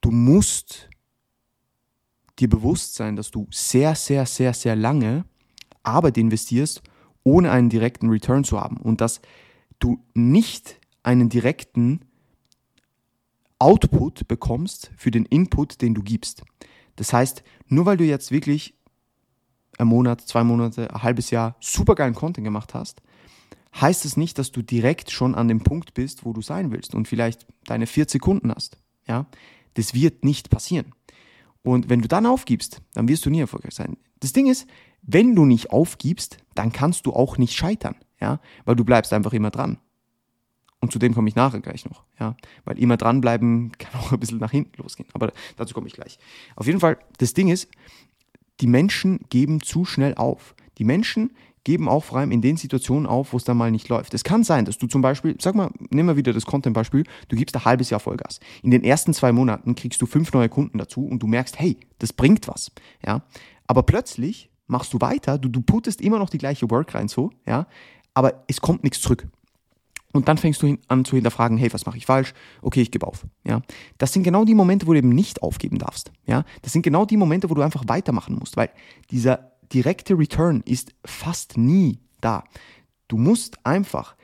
Du 0.00 0.10
musst 0.10 0.88
dir 2.38 2.48
bewusst 2.48 2.94
sein, 2.94 3.16
dass 3.16 3.30
du 3.30 3.46
sehr, 3.50 3.94
sehr, 3.94 4.26
sehr, 4.26 4.54
sehr 4.54 4.76
lange 4.76 5.24
Arbeit 5.82 6.18
investierst, 6.18 6.82
ohne 7.24 7.50
einen 7.50 7.68
direkten 7.68 8.08
Return 8.08 8.44
zu 8.44 8.60
haben 8.60 8.76
und 8.78 9.00
dass 9.00 9.20
du 9.78 10.02
nicht 10.14 10.80
einen 11.02 11.28
direkten 11.28 12.00
Output 13.62 14.26
bekommst 14.26 14.90
für 14.96 15.12
den 15.12 15.24
Input, 15.24 15.82
den 15.82 15.94
du 15.94 16.02
gibst. 16.02 16.42
Das 16.96 17.12
heißt, 17.12 17.44
nur 17.68 17.86
weil 17.86 17.96
du 17.96 18.04
jetzt 18.04 18.32
wirklich 18.32 18.74
ein 19.78 19.86
Monat, 19.86 20.20
zwei 20.22 20.42
Monate, 20.42 20.92
ein 20.92 21.02
halbes 21.04 21.30
Jahr 21.30 21.54
supergeilen 21.60 22.16
Content 22.16 22.44
gemacht 22.44 22.74
hast, 22.74 23.02
heißt 23.80 24.04
es 24.04 24.16
nicht, 24.16 24.36
dass 24.38 24.50
du 24.50 24.62
direkt 24.62 25.12
schon 25.12 25.36
an 25.36 25.46
dem 25.46 25.60
Punkt 25.60 25.94
bist, 25.94 26.24
wo 26.24 26.32
du 26.32 26.42
sein 26.42 26.72
willst 26.72 26.92
und 26.92 27.06
vielleicht 27.06 27.46
deine 27.64 27.86
40 27.86 28.14
Sekunden 28.14 28.52
hast. 28.52 28.78
Ja, 29.06 29.26
das 29.74 29.94
wird 29.94 30.24
nicht 30.24 30.50
passieren. 30.50 30.92
Und 31.62 31.88
wenn 31.88 32.02
du 32.02 32.08
dann 32.08 32.26
aufgibst, 32.26 32.82
dann 32.94 33.06
wirst 33.06 33.24
du 33.24 33.30
nie 33.30 33.40
erfolgreich 33.40 33.74
sein. 33.74 33.96
Das 34.18 34.32
Ding 34.32 34.48
ist, 34.48 34.66
wenn 35.02 35.36
du 35.36 35.44
nicht 35.44 35.70
aufgibst, 35.70 36.38
dann 36.56 36.72
kannst 36.72 37.06
du 37.06 37.12
auch 37.12 37.38
nicht 37.38 37.54
scheitern, 37.54 37.94
ja, 38.20 38.40
weil 38.64 38.74
du 38.74 38.84
bleibst 38.84 39.12
einfach 39.12 39.32
immer 39.32 39.50
dran. 39.50 39.78
Und 40.82 40.90
zu 40.90 40.98
dem 40.98 41.14
komme 41.14 41.28
ich 41.28 41.36
nachher 41.36 41.60
gleich 41.60 41.84
noch, 41.88 42.02
ja. 42.18 42.36
Weil 42.64 42.76
immer 42.78 42.96
dranbleiben 42.96 43.70
kann 43.78 44.00
auch 44.00 44.12
ein 44.12 44.20
bisschen 44.20 44.38
nach 44.38 44.50
hinten 44.50 44.82
losgehen. 44.82 45.08
Aber 45.14 45.32
dazu 45.56 45.74
komme 45.74 45.86
ich 45.86 45.94
gleich. 45.94 46.18
Auf 46.56 46.66
jeden 46.66 46.80
Fall, 46.80 46.98
das 47.18 47.34
Ding 47.34 47.48
ist, 47.48 47.68
die 48.60 48.66
Menschen 48.66 49.20
geben 49.30 49.62
zu 49.62 49.84
schnell 49.84 50.14
auf. 50.16 50.54
Die 50.78 50.84
Menschen 50.84 51.30
geben 51.64 51.88
auch 51.88 52.02
vor 52.02 52.18
allem 52.18 52.32
in 52.32 52.42
den 52.42 52.56
Situationen 52.56 53.06
auf, 53.06 53.32
wo 53.32 53.36
es 53.36 53.44
dann 53.44 53.56
mal 53.56 53.70
nicht 53.70 53.88
läuft. 53.88 54.12
Es 54.12 54.24
kann 54.24 54.42
sein, 54.42 54.64
dass 54.64 54.78
du 54.78 54.88
zum 54.88 55.02
Beispiel, 55.02 55.36
sag 55.40 55.54
mal, 55.54 55.70
nimm 55.90 56.06
mal 56.06 56.16
wieder 56.16 56.32
das 56.32 56.44
Content-Beispiel, 56.44 57.04
du 57.28 57.36
gibst 57.36 57.54
ein 57.54 57.64
halbes 57.64 57.90
Jahr 57.90 58.00
Vollgas. 58.00 58.40
In 58.64 58.72
den 58.72 58.82
ersten 58.82 59.14
zwei 59.14 59.30
Monaten 59.30 59.76
kriegst 59.76 60.02
du 60.02 60.06
fünf 60.06 60.32
neue 60.32 60.48
Kunden 60.48 60.78
dazu 60.78 61.06
und 61.06 61.22
du 61.22 61.28
merkst, 61.28 61.60
hey, 61.60 61.76
das 61.98 62.12
bringt 62.12 62.48
was, 62.48 62.72
ja. 63.06 63.22
Aber 63.68 63.84
plötzlich 63.84 64.50
machst 64.66 64.92
du 64.92 65.00
weiter, 65.00 65.38
du, 65.38 65.48
du 65.48 65.62
puttest 65.62 66.00
immer 66.00 66.18
noch 66.18 66.30
die 66.30 66.38
gleiche 66.38 66.68
Work 66.70 66.96
rein, 66.96 67.06
so, 67.06 67.30
ja, 67.46 67.68
aber 68.14 68.42
es 68.48 68.60
kommt 68.60 68.82
nichts 68.82 69.00
zurück. 69.00 69.28
Und 70.12 70.28
dann 70.28 70.36
fängst 70.36 70.62
du 70.62 70.76
an 70.88 71.04
zu 71.04 71.16
hinterfragen, 71.16 71.56
hey, 71.56 71.72
was 71.72 71.86
mache 71.86 71.96
ich 71.96 72.06
falsch? 72.06 72.34
Okay, 72.60 72.82
ich 72.82 72.90
gebe 72.90 73.06
auf. 73.06 73.26
Ja, 73.44 73.62
das 73.98 74.12
sind 74.12 74.22
genau 74.22 74.44
die 74.44 74.54
Momente, 74.54 74.86
wo 74.86 74.92
du 74.92 74.98
eben 74.98 75.08
nicht 75.08 75.42
aufgeben 75.42 75.78
darfst. 75.78 76.12
Ja, 76.26 76.44
das 76.60 76.72
sind 76.72 76.82
genau 76.82 77.06
die 77.06 77.16
Momente, 77.16 77.48
wo 77.48 77.54
du 77.54 77.62
einfach 77.62 77.84
weitermachen 77.86 78.36
musst, 78.38 78.56
weil 78.56 78.70
dieser 79.10 79.52
direkte 79.72 80.18
Return 80.18 80.62
ist 80.66 80.92
fast 81.04 81.56
nie 81.56 81.98
da. 82.20 82.44
Du 83.08 83.16
musst 83.16 83.64
einfach 83.64 84.16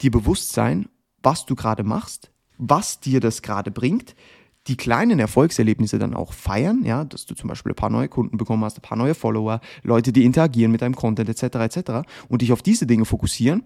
dir 0.00 0.12
bewusst 0.12 0.52
sein, 0.52 0.88
was 1.22 1.44
du 1.44 1.56
gerade 1.56 1.82
machst, 1.82 2.30
was 2.56 3.00
dir 3.00 3.20
das 3.20 3.42
gerade 3.42 3.70
bringt, 3.70 4.14
die 4.68 4.76
kleinen 4.76 5.18
Erfolgserlebnisse 5.18 5.98
dann 5.98 6.14
auch 6.14 6.32
feiern, 6.32 6.84
ja, 6.84 7.04
dass 7.04 7.24
du 7.24 7.34
zum 7.34 7.48
Beispiel 7.48 7.72
ein 7.72 7.76
paar 7.76 7.90
neue 7.90 8.08
Kunden 8.08 8.36
bekommen 8.36 8.64
hast, 8.64 8.78
ein 8.78 8.82
paar 8.82 8.98
neue 8.98 9.14
Follower, 9.14 9.60
Leute, 9.82 10.12
die 10.12 10.24
interagieren 10.24 10.70
mit 10.70 10.82
deinem 10.82 10.94
Content 10.94 11.28
etc. 11.28 11.56
etc. 11.56 11.90
und 12.28 12.42
dich 12.42 12.52
auf 12.52 12.60
diese 12.60 12.86
Dinge 12.86 13.06
fokussieren 13.06 13.64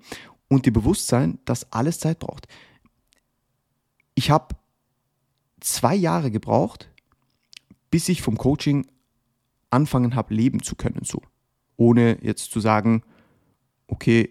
und 0.55 0.67
dir 0.67 0.73
bewusst 0.73 1.07
sein, 1.09 1.39
dass 1.45 1.73
alles 1.73 1.99
Zeit 1.99 2.19
braucht. 2.19 2.47
Ich 4.15 4.31
habe 4.31 4.55
zwei 5.61 5.95
Jahre 5.95 6.31
gebraucht, 6.31 6.91
bis 7.91 8.09
ich 8.09 8.23
vom 8.23 8.37
Coaching 8.37 8.87
anfangen 9.71 10.15
habe, 10.15 10.35
leben 10.35 10.63
zu 10.63 10.77
können, 10.77 11.01
so. 11.05 11.23
Ohne 11.77 12.19
jetzt 12.23 12.53
zu 12.53 12.61
sagen, 12.61 13.03
okay, 13.87 14.31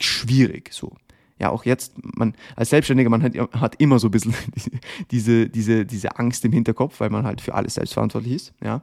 schwierig, 0.00 0.72
so. 0.72 0.96
Ja, 1.38 1.50
auch 1.50 1.64
jetzt, 1.64 1.94
man, 2.02 2.34
als 2.56 2.70
Selbstständiger, 2.70 3.10
man 3.10 3.22
hat, 3.22 3.36
hat 3.36 3.80
immer 3.80 3.98
so 3.98 4.08
ein 4.08 4.12
bisschen 4.12 4.34
diese, 5.10 5.48
diese, 5.48 5.84
diese 5.84 6.18
Angst 6.18 6.44
im 6.44 6.52
Hinterkopf, 6.52 7.00
weil 7.00 7.10
man 7.10 7.26
halt 7.26 7.40
für 7.40 7.54
alles 7.54 7.74
selbstverantwortlich 7.74 8.34
ist, 8.34 8.54
ja. 8.62 8.82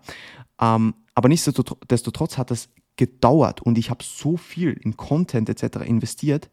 Ähm, 0.62 0.94
aber 1.16 1.30
nichtsdestotrotz 1.30 2.38
hat 2.38 2.52
das 2.52 2.70
gedauert 3.00 3.62
und 3.62 3.78
ich 3.78 3.90
habe 3.90 4.04
so 4.04 4.36
viel 4.36 4.74
in 4.74 4.98
Content 4.98 5.48
etc. 5.48 5.78
investiert. 5.86 6.50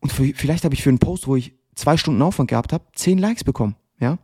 Und 0.00 0.10
für, 0.10 0.24
vielleicht 0.34 0.64
habe 0.64 0.74
ich 0.74 0.82
für 0.82 0.88
einen 0.88 0.98
Post, 0.98 1.28
wo 1.28 1.36
ich 1.36 1.54
zwei 1.74 1.98
Stunden 1.98 2.22
Aufwand 2.22 2.48
gehabt 2.48 2.72
habe, 2.72 2.84
zehn 2.94 3.18
Likes 3.18 3.44
bekommen. 3.44 3.76
Ja? 4.00 4.18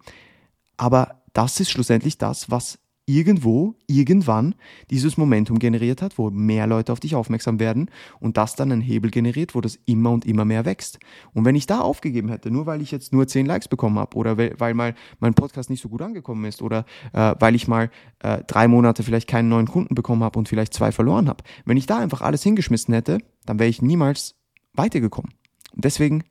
Aber 0.79 1.23
das 1.35 1.61
ist 1.61 1.71
schlussendlich 1.71 2.17
das, 2.17 2.51
was 2.51 2.79
irgendwo, 3.07 3.75
irgendwann 3.87 4.55
dieses 4.91 5.17
Momentum 5.17 5.59
generiert 5.59 6.01
hat, 6.01 6.17
wo 6.17 6.31
mehr 6.31 6.67
Leute 6.67 6.93
auf 6.93 7.01
dich 7.01 7.15
aufmerksam 7.15 7.61
werden 7.61 7.91
und 8.19 8.37
das 8.37 8.57
dann 8.57 8.73
einen 8.73 8.81
Hebel 8.81 9.11
generiert, 9.11 9.55
wo 9.55 9.61
das 9.61 9.79
immer 9.85 10.11
und 10.11 10.25
immer 10.25 10.45
mehr 10.45 10.65
wächst. 10.65 10.99
Und 11.35 11.45
wenn 11.45 11.55
ich 11.55 11.67
da 11.67 11.81
aufgegeben 11.81 12.31
hätte, 12.31 12.51
nur 12.51 12.67
weil 12.67 12.81
ich 12.81 12.91
jetzt 12.91 13.13
nur 13.13 13.27
10 13.27 13.45
Likes 13.47 13.69
bekommen 13.69 13.99
habe 13.99 14.17
oder 14.17 14.39
weil 14.39 14.75
mal 14.75 14.95
mein 15.21 15.35
Podcast 15.35 15.69
nicht 15.69 15.83
so 15.83 15.89
gut 15.89 16.03
angekommen 16.03 16.45
ist 16.47 16.63
oder 16.63 16.87
äh, 17.13 17.35
weil 17.39 17.55
ich 17.55 17.69
mal 17.69 17.91
äh, 18.21 18.43
drei 18.47 18.69
Monate 18.69 19.03
vielleicht 19.03 19.29
keinen 19.29 19.49
neuen 19.49 19.67
Kunden 19.67 19.95
bekommen 19.95 20.25
habe 20.25 20.39
und 20.39 20.49
vielleicht 20.49 20.73
zwei 20.73 20.91
verloren 20.91 21.29
habe, 21.29 21.45
wenn 21.67 21.77
ich 21.77 21.87
da 21.87 21.99
einfach 21.99 22.23
alles 22.23 22.43
hingeschmissen 22.43 22.95
hätte, 22.95 23.19
dann 23.45 23.59
wäre 23.59 23.69
ich 23.69 23.83
niemals 23.83 24.37
weitergekommen. 24.73 25.33
Und 25.73 25.85
deswegen 25.85 26.25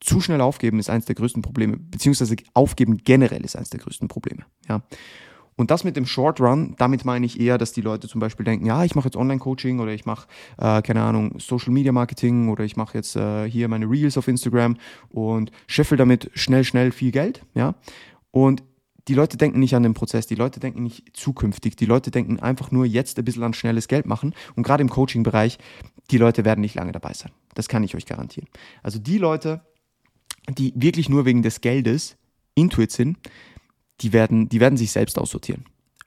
zu 0.00 0.20
schnell 0.20 0.40
aufgeben 0.40 0.80
ist 0.80 0.90
eines 0.90 1.04
der 1.04 1.14
größten 1.14 1.42
Probleme, 1.42 1.76
beziehungsweise 1.76 2.34
aufgeben 2.54 2.98
generell 2.98 3.44
ist 3.44 3.54
eines 3.54 3.70
der 3.70 3.80
größten 3.80 4.08
Probleme. 4.08 4.44
Ja. 4.68 4.82
Und 5.56 5.70
das 5.70 5.84
mit 5.84 5.96
dem 5.96 6.06
Short 6.06 6.40
Run, 6.40 6.74
damit 6.78 7.04
meine 7.04 7.26
ich 7.26 7.38
eher, 7.38 7.58
dass 7.58 7.72
die 7.72 7.82
Leute 7.82 8.08
zum 8.08 8.20
Beispiel 8.20 8.44
denken, 8.44 8.66
ja, 8.66 8.84
ich 8.84 8.94
mache 8.94 9.06
jetzt 9.06 9.16
Online-Coaching 9.16 9.80
oder 9.80 9.92
ich 9.92 10.06
mache, 10.06 10.26
äh, 10.58 10.82
keine 10.82 11.02
Ahnung, 11.02 11.38
Social 11.38 11.72
Media 11.72 11.92
Marketing 11.92 12.48
oder 12.48 12.64
ich 12.64 12.76
mache 12.76 12.96
jetzt 12.96 13.16
äh, 13.16 13.48
hier 13.48 13.68
meine 13.68 13.88
Reels 13.88 14.16
auf 14.16 14.28
Instagram 14.28 14.76
und 15.10 15.50
scheffel 15.66 15.98
damit 15.98 16.30
schnell, 16.34 16.64
schnell 16.64 16.90
viel 16.92 17.12
Geld, 17.12 17.44
ja. 17.54 17.74
Und 18.30 18.62
die 19.08 19.14
Leute 19.14 19.36
denken 19.36 19.58
nicht 19.58 19.74
an 19.74 19.82
den 19.82 19.94
Prozess, 19.94 20.26
die 20.26 20.36
Leute 20.36 20.60
denken 20.60 20.84
nicht 20.84 21.16
zukünftig, 21.16 21.76
die 21.76 21.86
Leute 21.86 22.10
denken 22.10 22.38
einfach 22.38 22.70
nur 22.70 22.86
jetzt 22.86 23.18
ein 23.18 23.24
bisschen 23.24 23.42
an 23.42 23.52
schnelles 23.52 23.88
Geld 23.88 24.06
machen. 24.06 24.34
Und 24.54 24.62
gerade 24.62 24.82
im 24.82 24.88
Coaching-Bereich, 24.88 25.58
die 26.10 26.18
Leute 26.18 26.44
werden 26.44 26.60
nicht 26.60 26.76
lange 26.76 26.92
dabei 26.92 27.12
sein. 27.12 27.32
Das 27.54 27.68
kann 27.68 27.82
ich 27.82 27.96
euch 27.96 28.06
garantieren. 28.06 28.48
Also 28.82 28.98
die 28.98 29.18
Leute, 29.18 29.62
die 30.48 30.72
wirklich 30.76 31.08
nur 31.08 31.24
wegen 31.24 31.42
des 31.42 31.60
Geldes 31.60 32.16
Intuit 32.54 32.92
sind, 32.92 33.18
die 34.02 34.12
werden, 34.12 34.48
die 34.48 34.60
werden 34.60 34.76
sich 34.76 34.92
selbst 34.92 35.18
aussortieren. 35.18 35.64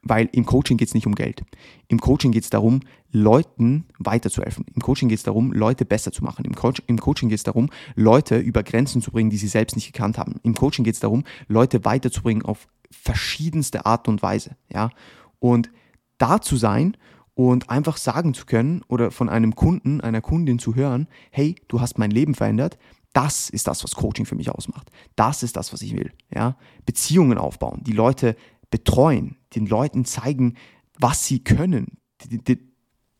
Weil 0.08 0.30
im 0.34 0.46
Coaching 0.46 0.78
geht 0.78 0.90
es 0.90 0.94
nicht 0.94 1.08
um 1.08 1.16
Geld. 1.16 1.44
Im 1.88 2.00
Coaching 2.00 2.32
geht 2.32 2.44
es 2.44 2.52
darum, 2.52 2.82
Leuten 3.12 3.86
weiterzuhelfen. 3.98 4.66
Im 4.75 4.82
Coaching 4.82 5.10
geht 5.10 5.18
es 5.18 5.24
darum, 5.24 5.52
Leute 5.52 5.84
besser 5.84 6.12
zu 6.12 6.24
machen. 6.24 6.46
Im, 6.46 6.54
Coach, 6.54 6.84
im 6.86 7.00
Coaching 7.00 7.30
geht 7.30 7.40
es 7.40 7.44
darum, 7.44 7.72
Leute 7.96 8.38
über 8.38 8.62
Grenzen 8.62 9.02
zu 9.02 9.10
bringen, 9.10 9.32
die 9.32 9.38
sie 9.38 9.48
selbst 9.48 9.75
nicht 9.75 9.92
gekannt 9.92 10.20
haben. 10.20 10.36
Im 10.44 10.54
Coaching 10.54 10.84
geht 10.84 10.94
es 10.94 11.00
darum, 11.00 11.24
Leute 11.48 11.86
weiterzubringen 11.86 12.46
auf 12.46 12.68
verschiedenste 12.92 13.88
Art 13.88 14.08
und 14.08 14.22
Weise. 14.22 14.56
Ja? 14.72 14.92
Und 15.40 15.72
da 16.20 16.40
zu 16.40 16.56
sein 16.56 16.98
und 17.34 17.70
einfach 17.70 17.98
sagen 17.98 18.34
zu 18.34 18.46
können 18.46 18.84
oder 18.88 19.12
von 19.12 19.28
einem 19.28 19.56
Kunden, 19.56 20.02
einer 20.02 20.22
Kundin 20.22 20.60
zu 20.60 20.75
hören, 20.75 21.08
hey, 21.32 21.56
du 21.68 21.82
hast 21.82 21.98
mein 21.98 22.12
Leben 22.12 22.36
verändert, 22.36 22.78
das 23.15 23.50
ist 23.50 23.67
das, 23.67 23.81
was 23.84 23.95
Coaching 23.95 24.25
für 24.25 24.36
mich 24.36 24.50
ausmacht. 24.50 24.91
Das 25.15 25.41
ist 25.41 25.55
das, 25.55 25.72
was 25.72 25.81
ich 25.81 25.95
will. 25.95 26.12
Ja? 26.34 26.57
Beziehungen 26.86 27.38
aufbauen, 27.38 27.81
die 27.86 27.93
Leute 27.93 28.36
betreuen, 28.69 29.38
den 29.55 29.65
Leuten 29.65 30.03
zeigen, 30.03 30.55
was 31.00 31.25
sie 31.25 31.41
können, 31.41 31.98
die, 32.25 32.43
die, 32.43 32.60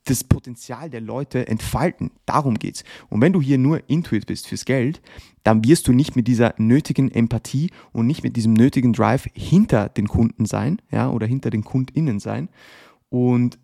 das 0.04 0.26
Potenzial 0.26 0.90
der 0.90 1.00
Leute 1.00 1.48
entfalten. 1.48 2.12
Darum 2.26 2.56
geht's. 2.56 2.84
Und 3.10 3.22
wenn 3.22 3.32
du 3.32 3.42
hier 3.42 3.58
nur 3.58 3.90
Intuit 3.90 4.26
bist 4.26 4.48
fürs 4.48 4.66
Geld, 4.66 5.02
dann 5.44 5.64
wirst 5.64 5.88
du 5.88 5.94
nicht 5.94 6.18
mit 6.18 6.28
dieser 6.28 6.54
nötigen 6.58 7.10
Empathie 7.10 7.72
und 7.94 8.06
nicht 8.06 8.22
mit 8.22 8.36
diesem 8.36 8.54
nötigen 8.54 8.92
Drive 8.92 9.30
hinter 9.34 9.88
den 9.88 10.10
Kunden 10.10 10.46
sein, 10.46 10.82
ja, 10.92 11.10
oder 11.10 11.26
hinter 11.26 11.52
den 11.52 11.64
KundInnen 11.64 12.20
sein. 12.20 12.50
Und 13.08 13.58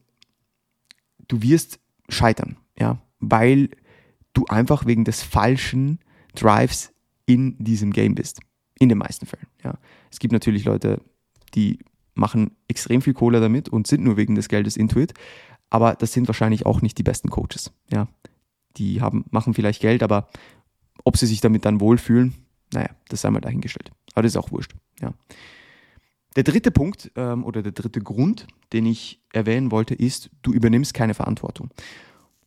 du 1.27 1.41
wirst 1.41 1.79
scheitern, 2.07 2.55
ja, 2.79 3.01
weil 3.19 3.69
du 4.31 4.45
einfach 4.45 4.85
wegen 4.85 5.03
des 5.03 5.23
falschen 5.23 6.00
Drives 6.35 6.91
in 7.25 7.55
diesem 7.63 7.91
Game 7.91 8.15
bist. 8.15 8.39
In 8.79 8.89
den 8.89 8.97
meisten 8.97 9.25
Fällen. 9.25 9.47
Ja. 9.63 9.77
Es 10.11 10.19
gibt 10.19 10.33
natürlich 10.33 10.65
Leute, 10.65 11.01
die 11.53 11.79
machen 12.13 12.51
extrem 12.67 13.01
viel 13.01 13.13
Kohle 13.13 13.39
damit 13.39 13.69
und 13.69 13.88
sind 13.88 14.03
nur 14.03 14.17
wegen 14.17 14.35
des 14.35 14.47
Geldes 14.47 14.75
Intuit, 14.75 15.13
aber 15.69 15.95
das 15.95 16.13
sind 16.13 16.27
wahrscheinlich 16.27 16.65
auch 16.65 16.81
nicht 16.81 16.97
die 16.97 17.03
besten 17.03 17.29
Coaches. 17.29 17.71
Ja. 17.89 18.07
Die 18.77 19.01
haben, 19.01 19.25
machen 19.29 19.53
vielleicht 19.53 19.81
Geld, 19.81 20.03
aber 20.03 20.29
ob 21.03 21.17
sie 21.17 21.25
sich 21.25 21.41
damit 21.41 21.65
dann 21.65 21.79
wohlfühlen, 21.79 22.33
naja, 22.73 22.89
das 23.09 23.21
sei 23.21 23.29
mal 23.29 23.41
dahingestellt. 23.41 23.91
Aber 24.13 24.23
das 24.23 24.33
ist 24.33 24.38
auch 24.38 24.51
wurscht. 24.51 24.73
Ja. 25.00 25.13
Der 26.35 26.43
dritte 26.43 26.71
Punkt 26.71 27.11
ähm, 27.15 27.43
oder 27.43 27.61
der 27.61 27.73
dritte 27.73 28.01
Grund, 28.01 28.47
den 28.71 28.85
ich 28.85 29.21
erwähnen 29.33 29.71
wollte, 29.71 29.93
ist, 29.93 30.29
du 30.41 30.53
übernimmst 30.53 30.93
keine 30.93 31.13
Verantwortung. 31.13 31.69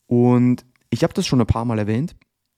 Und 0.07 0.65
ich 0.91 1.03
habe 1.03 1.13
das 1.13 1.27
schon 1.27 1.41
ein 1.41 1.47
paar 1.47 1.65
Mal 1.65 1.79
erwähnt 1.79 2.17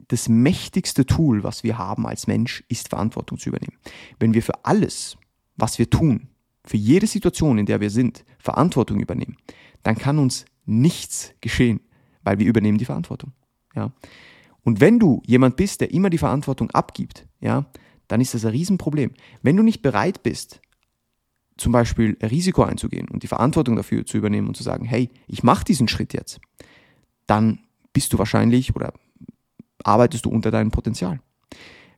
das 0.09 0.29
mächtigste 0.29 1.07
Tool, 1.07 1.43
was 1.43 1.63
wir 1.63 1.79
haben 1.79 2.07
als 2.07 2.27
Mensch, 2.27 2.65
ist 2.69 2.89
Verantwortung 2.89 3.39
zu 3.39 3.49
übernehmen. 3.49 3.77
Wenn 4.19 4.35
wir 4.35 4.43
für 4.43 4.65
alles, 4.65 5.17
was 5.57 5.79
wir 5.79 5.91
tun, 5.91 6.29
für 6.65 6.77
jede 6.77 7.07
Situation, 7.07 7.59
in 7.59 7.67
der 7.67 7.81
wir 7.81 7.91
sind, 7.91 8.25
Verantwortung 8.39 9.01
übernehmen, 9.01 9.37
dann 9.83 9.97
kann 9.97 10.19
uns 10.19 10.45
nichts 10.65 11.33
geschehen, 11.41 11.81
weil 12.23 12.39
wir 12.39 12.47
übernehmen 12.47 12.79
die 12.79 12.85
Verantwortung. 12.85 13.33
Ja. 13.75 13.93
Und 14.63 14.81
wenn 14.81 14.99
du 14.99 15.23
jemand 15.27 15.57
bist, 15.57 15.81
der 15.81 15.93
immer 15.93 16.11
die 16.11 16.19
Verantwortung 16.19 16.71
abgibt, 16.73 17.27
ja, 17.41 17.67
dann 18.09 18.21
ist 18.21 18.35
das 18.35 18.45
ein 18.45 18.51
Riesenproblem. 18.51 19.13
Wenn 19.43 19.57
du 19.57 19.63
nicht 19.63 19.83
bereit 19.83 20.23
bist, 20.23 20.61
zum 21.57 21.73
Beispiel 21.73 22.17
Risiko 22.23 22.65
einzugehen 22.65 23.09
und 23.09 23.23
die 23.23 23.29
Verantwortung 23.29 23.77
dafür 23.77 24.05
zu 24.05 24.19
übernehmen 24.19 24.49
und 24.49 24.57
zu 24.57 24.63
sagen, 24.63 24.85
hey, 24.85 25.09
ich 25.27 25.43
mache 25.43 25.65
diesen 25.65 25.89
Schritt 25.89 26.13
jetzt, 26.13 26.41
dann 27.27 27.61
bist 27.93 28.13
du 28.13 28.19
wahrscheinlich 28.19 28.77
oder 28.77 28.93
arbeitest 29.87 30.25
du 30.25 30.31
unter 30.31 30.51
deinem 30.51 30.71
Potenzial. 30.71 31.21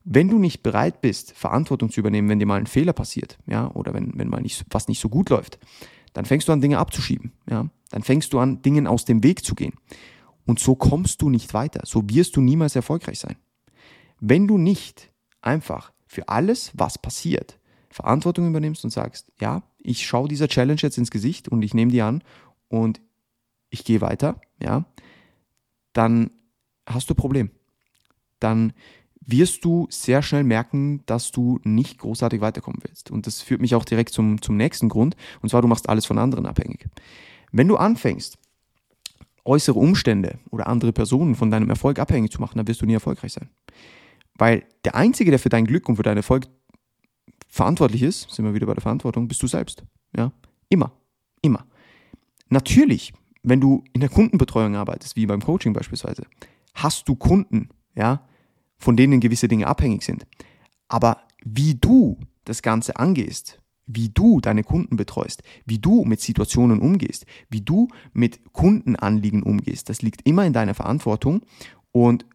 Wenn 0.04 0.28
du 0.28 0.38
nicht 0.38 0.62
bereit 0.62 1.00
bist, 1.00 1.33
Verantwortung 1.33 1.90
zu 1.90 2.00
übernehmen, 2.00 2.28
wenn 2.28 2.38
dir 2.38 2.47
mal 2.47 2.61
ein 2.61 2.66
Fehler 2.66 2.92
passiert, 2.92 3.38
ja, 3.47 3.71
oder 3.73 3.95
wenn, 3.95 4.12
wenn 4.16 4.28
mal 4.28 4.40
nicht, 4.40 4.64
was 4.71 4.88
nicht 4.88 5.00
so 5.00 5.09
gut 5.09 5.30
läuft, 5.30 5.59
dann 6.12 6.25
fängst 6.25 6.49
du 6.49 6.52
an, 6.52 6.61
Dinge 6.61 6.78
abzuschieben, 6.78 7.33
ja. 7.49 7.68
Dann 7.90 8.02
fängst 8.02 8.33
du 8.33 8.38
an, 8.38 8.61
Dingen 8.61 8.87
aus 8.87 9.07
dem 9.07 9.23
Weg 9.23 9.45
zu 9.45 9.54
gehen. 9.54 9.73
Und 10.45 10.61
so 10.61 10.75
kommst 10.75 11.23
du 11.23 11.30
nicht 11.30 11.54
weiter. 11.54 11.80
So 11.85 12.02
wirst 12.11 12.37
du 12.37 12.42
niemals 12.42 12.76
erfolgreich 12.76 13.18
sein. 13.18 13.37
Wenn 14.21 14.47
du 14.47 14.59
nicht 14.59 15.11
einfach 15.40 15.92
für 16.07 16.28
alles, 16.28 16.73
was 16.75 16.99
passiert, 16.99 17.59
Verantwortung 17.88 18.47
übernimmst 18.47 18.85
und 18.85 18.90
sagst, 18.90 19.33
ja, 19.40 19.62
ich 19.78 20.07
schaue 20.07 20.28
dieser 20.28 20.49
Challenge 20.49 20.80
jetzt 20.83 20.99
ins 20.99 21.11
Gesicht 21.11 21.49
und 21.49 21.62
ich 21.62 21.73
nehme 21.73 21.90
die 21.90 22.02
an 22.02 22.23
und 22.68 23.00
ich 23.71 23.85
gehe 23.85 24.02
weiter, 24.02 24.38
ja, 24.62 24.85
dann 25.95 26.30
hast 26.87 27.09
du 27.09 27.14
ein 27.14 27.16
Problem 27.16 27.50
dann 28.40 28.73
wirst 29.21 29.64
du 29.64 29.87
sehr 29.90 30.23
schnell 30.23 30.45
merken, 30.45 31.02
dass 31.07 31.30
du 31.30 31.61
nicht 31.62 31.99
großartig 31.99 32.40
weiterkommen 32.40 32.80
willst. 32.83 33.11
Und 33.11 33.26
das 33.26 33.42
führt 33.42 33.61
mich 33.61 33.75
auch 33.75 33.85
direkt 33.85 34.12
zum, 34.12 34.40
zum 34.40 34.57
nächsten 34.57 34.88
Grund, 34.88 35.16
und 35.42 35.50
zwar 35.50 35.61
du 35.61 35.68
machst 35.68 35.88
alles 35.88 36.07
von 36.07 36.18
anderen 36.18 36.47
abhängig. 36.47 36.88
Wenn 37.52 37.68
du 37.68 37.76
anfängst, 37.76 38.38
äußere 39.45 39.78
Umstände 39.78 40.38
oder 40.50 40.66
andere 40.66 40.92
Personen 40.92 41.35
von 41.35 41.50
deinem 41.50 41.68
Erfolg 41.68 41.99
abhängig 41.99 42.33
zu 42.33 42.40
machen, 42.40 42.57
dann 42.57 42.68
wirst 42.68 42.80
du 42.80 42.87
nie 42.87 42.95
erfolgreich 42.95 43.33
sein. 43.33 43.50
Weil 44.37 44.64
der 44.85 44.95
Einzige, 44.95 45.30
der 45.30 45.40
für 45.40 45.49
dein 45.49 45.66
Glück 45.66 45.88
und 45.88 45.97
für 45.97 46.02
deinen 46.02 46.18
Erfolg 46.18 46.47
verantwortlich 47.49 48.02
ist, 48.02 48.30
sind 48.30 48.45
wir 48.45 48.54
wieder 48.54 48.66
bei 48.66 48.75
der 48.75 48.83
Verantwortung, 48.83 49.28
bist 49.28 49.42
du 49.42 49.47
selbst. 49.47 49.85
Ja? 50.16 50.33
Immer. 50.68 50.92
Immer. 51.42 51.66
Natürlich, 52.49 53.12
wenn 53.42 53.61
du 53.61 53.85
in 53.92 54.00
der 54.00 54.11
Kundenbetreuung 54.11 54.76
arbeitest, 54.76 55.16
wie 55.16 55.26
beim 55.26 55.42
Coaching 55.42 55.73
beispielsweise, 55.73 56.25
hast 56.75 57.09
du 57.09 57.16
Kunden, 57.16 57.71
ja, 57.95 58.27
von 58.78 58.97
denen 58.97 59.20
gewisse 59.20 59.49
Dinge 59.49 59.66
abhängig 59.66 60.02
sind. 60.02 60.26
Aber 60.88 61.23
wie 61.44 61.75
du 61.75 62.18
das 62.44 62.62
Ganze 62.62 62.97
angehst, 62.97 63.61
wie 63.87 64.11
du 64.11 64.40
deine 64.40 64.62
Kunden 64.62 64.97
betreust, 64.97 65.42
wie 65.64 65.78
du 65.78 66.04
mit 66.04 66.20
Situationen 66.20 66.80
umgehst, 66.80 67.26
wie 67.49 67.62
du 67.62 67.88
mit 68.12 68.52
Kundenanliegen 68.52 69.42
umgehst, 69.42 69.88
das 69.88 70.02
liegt 70.02 70.26
immer 70.26 70.44
in 70.44 70.52
deiner 70.52 70.75
Verantwortung. 70.75 71.42
Und 71.90 72.26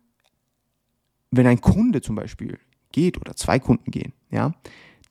wenn 1.32 1.48
ein 1.48 1.62
Kunde 1.62 2.02
zum 2.02 2.16
Beispiel 2.16 2.60
geht 2.92 3.20
oder 3.20 3.36
zwei 3.36 3.60
Kunden 3.60 3.92
gehen, 3.92 4.14
ja, 4.32 4.54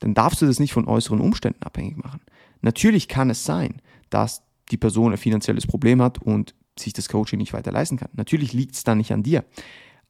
dann 0.00 0.14
darfst 0.14 0.42
du 0.42 0.46
das 0.46 0.58
nicht 0.58 0.72
von 0.72 0.88
äußeren 0.88 1.20
Umständen 1.20 1.62
abhängig 1.62 1.96
machen. 1.96 2.20
Natürlich 2.60 3.08
kann 3.08 3.30
es 3.30 3.44
sein, 3.44 3.80
dass 4.10 4.42
die 4.70 4.76
Person 4.76 5.12
ein 5.12 5.18
finanzielles 5.18 5.66
Problem 5.66 6.02
hat 6.02 6.20
und 6.20 6.54
sich 6.78 6.92
das 6.92 7.08
Coaching 7.08 7.38
nicht 7.38 7.52
weiter 7.52 7.70
leisten 7.70 7.98
kann. 7.98 8.08
Natürlich 8.14 8.52
liegt 8.52 8.74
es 8.74 8.84
dann 8.84 8.98
nicht 8.98 9.12
an 9.12 9.22
dir. 9.22 9.44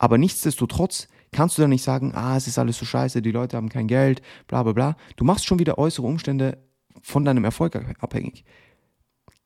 Aber 0.02 0.18
nichtsdestotrotz 0.18 1.06
kannst 1.30 1.56
du 1.56 1.62
dann 1.62 1.70
nicht 1.70 1.84
sagen, 1.84 2.12
ah, 2.12 2.36
es 2.36 2.48
ist 2.48 2.58
alles 2.58 2.76
so 2.76 2.84
scheiße, 2.84 3.22
die 3.22 3.30
Leute 3.30 3.56
haben 3.56 3.68
kein 3.68 3.86
Geld, 3.86 4.20
bla 4.48 4.64
bla 4.64 4.72
bla. 4.72 4.96
Du 5.14 5.24
machst 5.24 5.46
schon 5.46 5.60
wieder 5.60 5.78
äußere 5.78 6.04
Umstände 6.04 6.58
von 7.02 7.24
deinem 7.24 7.44
Erfolg 7.44 7.76
abhängig. 8.00 8.44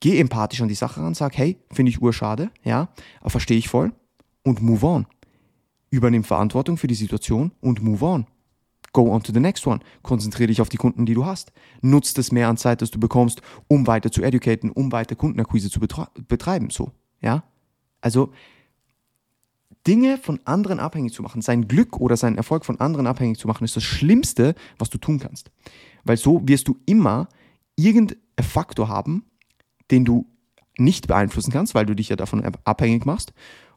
geh 0.01 0.19
empathisch 0.19 0.63
an 0.63 0.69
die 0.69 0.75
Sache 0.75 1.03
ran, 1.03 1.13
sag, 1.13 1.37
hey, 1.37 1.59
finde 1.71 1.91
ich 1.91 2.01
urschade, 2.01 2.51
ja, 2.65 2.89
verstehe 3.27 3.59
ich 3.59 3.69
voll 3.69 3.93
und 4.45 4.63
move 4.63 4.87
on. 4.87 5.07
Übernimm 5.91 6.25
Verantwortung 6.25 6.79
für 6.79 6.87
die 6.87 6.95
Situation 6.95 7.53
und 7.61 7.83
move 7.83 8.03
on. 8.03 8.27
Go 8.95 9.13
on 9.13 9.23
to 9.23 9.35
the 9.35 9.41
next 9.41 9.67
one. 9.67 9.81
Konzentriere 10.03 10.47
dich 10.47 10.63
auf 10.63 10.71
die 10.71 10.79
Kunden, 10.79 11.05
die 11.05 11.13
du 11.13 11.27
hast. 11.27 11.53
Nutz 11.83 12.15
das 12.15 12.33
mehr 12.33 12.49
an 12.49 12.57
Zeit, 12.57 12.81
das 12.81 12.91
du 12.91 12.99
bekommst, 12.99 13.43
um 13.69 13.87
weiter 13.87 14.11
zu 14.11 14.23
educaten, 14.23 14.71
um 14.71 14.91
weiter 14.91 15.17
Kundenakquise 15.17 15.71
zu 15.71 15.81
betreiben, 15.81 16.71
so, 16.71 16.93
ja. 17.21 17.45
Also, 18.01 18.33
Dinge 19.87 20.19
von 20.19 20.41
anderen 20.45 20.81
abhängig 20.81 21.13
zu 21.13 21.23
machen, 21.23 21.43
sein 21.43 21.69
Glück 21.69 21.99
oder 21.99 22.17
seinen 22.17 22.37
Erfolg 22.37 22.65
von 22.65 22.81
anderen 22.81 23.07
abhängig 23.07 23.39
zu 23.39 23.47
machen, 23.47 23.65
ist 23.65 23.77
das 23.77 23.85
Schlimmste, 23.85 24.55
was 24.79 24.91
du 24.91 24.99
tun 24.99 25.19
kannst. 25.19 25.51
Weil 26.05 26.17
so 26.17 26.43
wirst 26.45 26.69
du 26.69 26.77
immer 26.87 27.29
irgendeinen 27.77 28.21
Faktor 28.41 28.89
haben, 28.89 29.25
den 29.91 30.05
du 30.05 30.27
nicht 30.79 31.07
beeinflussen 31.07 31.53
kannst, 31.53 31.75
weil 31.75 31.87
du 31.87 31.95
dich 31.95 32.09
ja 32.09 32.17
davon 32.17 32.45
abhängig 32.65 33.07
machst. 33.07 33.33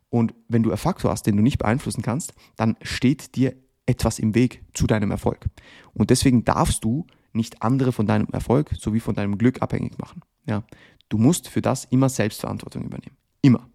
Und 0.09 0.33
wenn 0.47 0.63
du 0.63 0.69
einen 0.69 0.77
Faktor 0.77 1.11
hast, 1.11 1.27
den 1.27 1.37
du 1.37 1.43
nicht 1.43 1.59
beeinflussen 1.59 2.01
kannst, 2.01 2.33
dann 2.55 2.75
steht 2.81 3.35
dir 3.35 3.55
etwas 3.85 4.19
im 4.19 4.35
Weg 4.35 4.63
zu 4.73 4.87
deinem 4.87 5.11
Erfolg. 5.11 5.45
Und 5.93 6.09
deswegen 6.09 6.45
darfst 6.45 6.83
du 6.83 7.05
nicht 7.31 7.61
andere 7.61 7.91
von 7.91 8.07
deinem 8.07 8.27
Erfolg 8.31 8.71
sowie 8.77 8.99
von 8.99 9.15
deinem 9.15 9.37
Glück 9.37 9.61
abhängig 9.61 9.97
machen. 9.97 10.21
Ja? 10.45 10.63
Du 11.09 11.17
musst 11.17 11.47
für 11.47 11.61
das 11.61 11.85
immer 11.85 12.09
Selbstverantwortung 12.09 12.83
übernehmen. 12.83 13.17
Immer. 13.41 13.68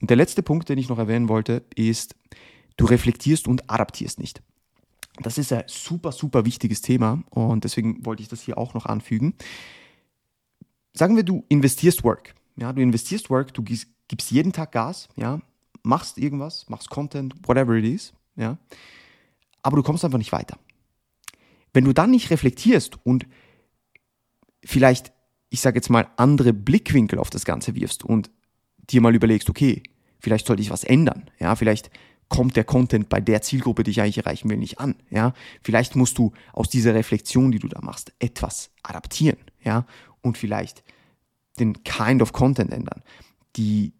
Und 0.00 0.10
der 0.10 0.16
letzte 0.16 0.42
Punkt, 0.42 0.68
den 0.68 0.78
ich 0.78 0.88
noch 0.88 0.98
erwähnen 0.98 1.28
wollte, 1.28 1.64
ist, 1.74 2.14
du 2.76 2.84
reflektierst 2.84 3.48
und 3.48 3.70
adaptierst 3.70 4.18
nicht. 4.18 4.42
Das 5.20 5.38
ist 5.38 5.52
ein 5.52 5.64
super, 5.66 6.12
super 6.12 6.44
wichtiges 6.44 6.82
Thema 6.82 7.22
und 7.30 7.64
deswegen 7.64 8.04
wollte 8.04 8.22
ich 8.22 8.28
das 8.28 8.42
hier 8.42 8.58
auch 8.58 8.74
noch 8.74 8.86
anfügen. 8.86 9.34
Sagen 10.92 11.16
wir, 11.16 11.22
du 11.22 11.44
investierst 11.48 12.02
Work. 12.02 12.34
Ja, 12.56 12.72
du 12.72 12.82
investierst 12.82 13.30
Work, 13.30 13.54
du 13.54 13.62
gibst 13.62 14.30
jeden 14.30 14.52
Tag 14.52 14.72
Gas, 14.72 15.08
ja, 15.16 15.40
machst 15.82 16.18
irgendwas, 16.18 16.68
machst 16.68 16.90
Content, 16.90 17.34
whatever 17.46 17.74
it 17.74 17.84
is, 17.84 18.12
ja, 18.36 18.58
aber 19.62 19.76
du 19.76 19.82
kommst 19.82 20.04
einfach 20.04 20.18
nicht 20.18 20.32
weiter. 20.32 20.58
Wenn 21.72 21.84
du 21.84 21.92
dann 21.92 22.10
nicht 22.10 22.30
reflektierst 22.30 22.98
und 23.04 23.26
vielleicht, 24.64 25.12
ich 25.50 25.60
sage 25.60 25.76
jetzt 25.76 25.90
mal, 25.90 26.08
andere 26.16 26.52
Blickwinkel 26.52 27.18
auf 27.18 27.30
das 27.30 27.44
Ganze 27.44 27.74
wirfst 27.74 28.04
und 28.04 28.30
dir 28.90 29.00
mal 29.00 29.14
überlegst, 29.14 29.50
okay, 29.50 29.82
vielleicht 30.18 30.46
sollte 30.46 30.62
ich 30.62 30.70
was 30.70 30.84
ändern. 30.84 31.30
Ja, 31.38 31.56
vielleicht 31.56 31.90
kommt 32.28 32.56
der 32.56 32.64
Content 32.64 33.08
bei 33.08 33.20
der 33.20 33.42
Zielgruppe, 33.42 33.82
die 33.82 33.92
ich 33.92 34.00
eigentlich 34.00 34.18
erreichen 34.18 34.50
will, 34.50 34.56
nicht 34.56 34.80
an. 34.80 34.96
Ja, 35.10 35.34
vielleicht 35.62 35.96
musst 35.96 36.18
du 36.18 36.32
aus 36.52 36.68
dieser 36.68 36.94
Reflexion, 36.94 37.52
die 37.52 37.58
du 37.58 37.68
da 37.68 37.80
machst, 37.80 38.12
etwas 38.18 38.70
adaptieren. 38.82 39.38
Ja, 39.62 39.86
und 40.22 40.38
vielleicht 40.38 40.82
den 41.58 41.84
Kind 41.84 42.22
of 42.22 42.32
Content 42.32 42.72
ändern. 42.72 43.02
Die, 43.56 43.92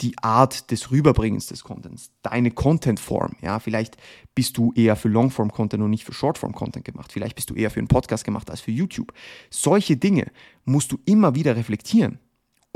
die 0.00 0.18
Art 0.18 0.70
des 0.70 0.90
Rüberbringens 0.90 1.46
des 1.46 1.62
Contents, 1.62 2.10
deine 2.22 2.50
Content-Form. 2.50 3.36
Ja, 3.40 3.60
vielleicht 3.60 3.96
bist 4.34 4.58
du 4.58 4.72
eher 4.72 4.96
für 4.96 5.08
Longform-Content 5.08 5.82
und 5.82 5.90
nicht 5.90 6.04
für 6.04 6.12
Shortform-Content 6.12 6.84
gemacht. 6.84 7.12
Vielleicht 7.12 7.36
bist 7.36 7.50
du 7.50 7.54
eher 7.54 7.70
für 7.70 7.78
einen 7.78 7.88
Podcast 7.88 8.24
gemacht 8.24 8.50
als 8.50 8.60
für 8.60 8.72
YouTube. 8.72 9.12
Solche 9.48 9.96
Dinge 9.96 10.26
musst 10.64 10.90
du 10.92 10.98
immer 11.04 11.34
wieder 11.34 11.56
reflektieren 11.56 12.18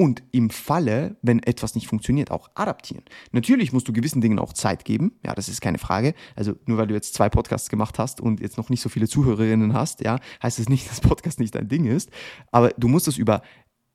und 0.00 0.22
im 0.30 0.48
Falle, 0.48 1.18
wenn 1.20 1.42
etwas 1.42 1.74
nicht 1.74 1.86
funktioniert, 1.86 2.30
auch 2.30 2.48
adaptieren. 2.54 3.04
Natürlich 3.32 3.74
musst 3.74 3.86
du 3.86 3.92
gewissen 3.92 4.22
Dingen 4.22 4.38
auch 4.38 4.54
Zeit 4.54 4.86
geben, 4.86 5.12
ja, 5.22 5.34
das 5.34 5.50
ist 5.50 5.60
keine 5.60 5.76
Frage. 5.76 6.14
Also 6.34 6.54
nur 6.64 6.78
weil 6.78 6.86
du 6.86 6.94
jetzt 6.94 7.12
zwei 7.12 7.28
Podcasts 7.28 7.68
gemacht 7.68 7.98
hast 7.98 8.18
und 8.22 8.40
jetzt 8.40 8.56
noch 8.56 8.70
nicht 8.70 8.80
so 8.80 8.88
viele 8.88 9.08
Zuhörerinnen 9.08 9.74
hast, 9.74 10.02
ja, 10.02 10.18
heißt 10.42 10.58
das 10.58 10.70
nicht, 10.70 10.88
dass 10.90 11.02
Podcast 11.02 11.38
nicht 11.38 11.54
dein 11.54 11.68
Ding 11.68 11.84
ist, 11.84 12.08
aber 12.50 12.70
du 12.78 12.88
musst 12.88 13.08
es 13.08 13.18
über 13.18 13.42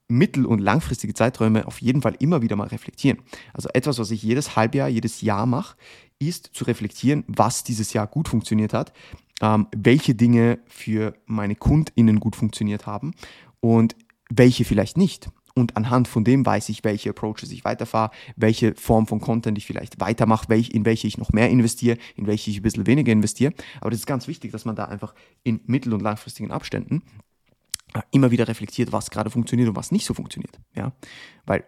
mittel- 0.07 0.45
und 0.45 0.59
langfristige 0.59 1.15
Zeiträume 1.15 1.65
auf 1.65 1.81
jeden 1.81 2.03
Fall 2.03 2.13
immer 2.19 2.43
wieder 2.43 2.55
mal 2.55 2.67
reflektieren. 2.67 3.17
Also 3.55 3.69
etwas, 3.73 3.97
was 3.97 4.11
ich 4.11 4.21
jedes 4.21 4.55
Halbjahr, 4.55 4.87
jedes 4.87 5.21
Jahr 5.21 5.47
mache, 5.47 5.75
ist 6.19 6.51
zu 6.53 6.65
reflektieren, 6.65 7.23
was 7.25 7.63
dieses 7.63 7.93
Jahr 7.93 8.05
gut 8.05 8.27
funktioniert 8.27 8.75
hat, 8.75 8.93
ähm, 9.41 9.65
welche 9.75 10.13
Dinge 10.13 10.59
für 10.67 11.15
meine 11.25 11.55
KundInnen 11.55 12.19
gut 12.19 12.35
funktioniert 12.35 12.85
haben 12.85 13.15
und 13.59 13.95
welche 14.29 14.65
vielleicht 14.65 14.97
nicht 14.97 15.31
und 15.55 15.77
anhand 15.77 16.07
von 16.07 16.23
dem 16.23 16.45
weiß 16.45 16.69
ich, 16.69 16.83
welche 16.83 17.09
Approaches 17.09 17.51
ich 17.51 17.63
weiterfahre, 17.63 18.11
welche 18.35 18.75
Form 18.75 19.07
von 19.07 19.21
Content 19.21 19.57
ich 19.57 19.65
vielleicht 19.65 19.99
weitermache, 19.99 20.49
welch, 20.49 20.69
in 20.71 20.85
welche 20.85 21.07
ich 21.07 21.17
noch 21.17 21.31
mehr 21.31 21.49
investiere, 21.49 21.97
in 22.15 22.27
welche 22.27 22.51
ich 22.51 22.59
ein 22.59 22.61
bisschen 22.61 22.85
weniger 22.85 23.11
investiere. 23.11 23.53
Aber 23.79 23.89
das 23.89 23.99
ist 23.99 24.05
ganz 24.05 24.27
wichtig, 24.27 24.51
dass 24.51 24.65
man 24.65 24.75
da 24.75 24.85
einfach 24.85 25.15
in 25.43 25.61
mittel- 25.65 25.93
und 25.93 26.01
langfristigen 26.01 26.51
Abständen 26.51 27.03
äh, 27.93 28.01
immer 28.11 28.31
wieder 28.31 28.47
reflektiert, 28.47 28.91
was 28.91 29.09
gerade 29.09 29.29
funktioniert 29.29 29.69
und 29.69 29.77
was 29.77 29.91
nicht 29.91 30.05
so 30.05 30.13
funktioniert. 30.13 30.59
Ja? 30.75 30.91
Weil 31.45 31.63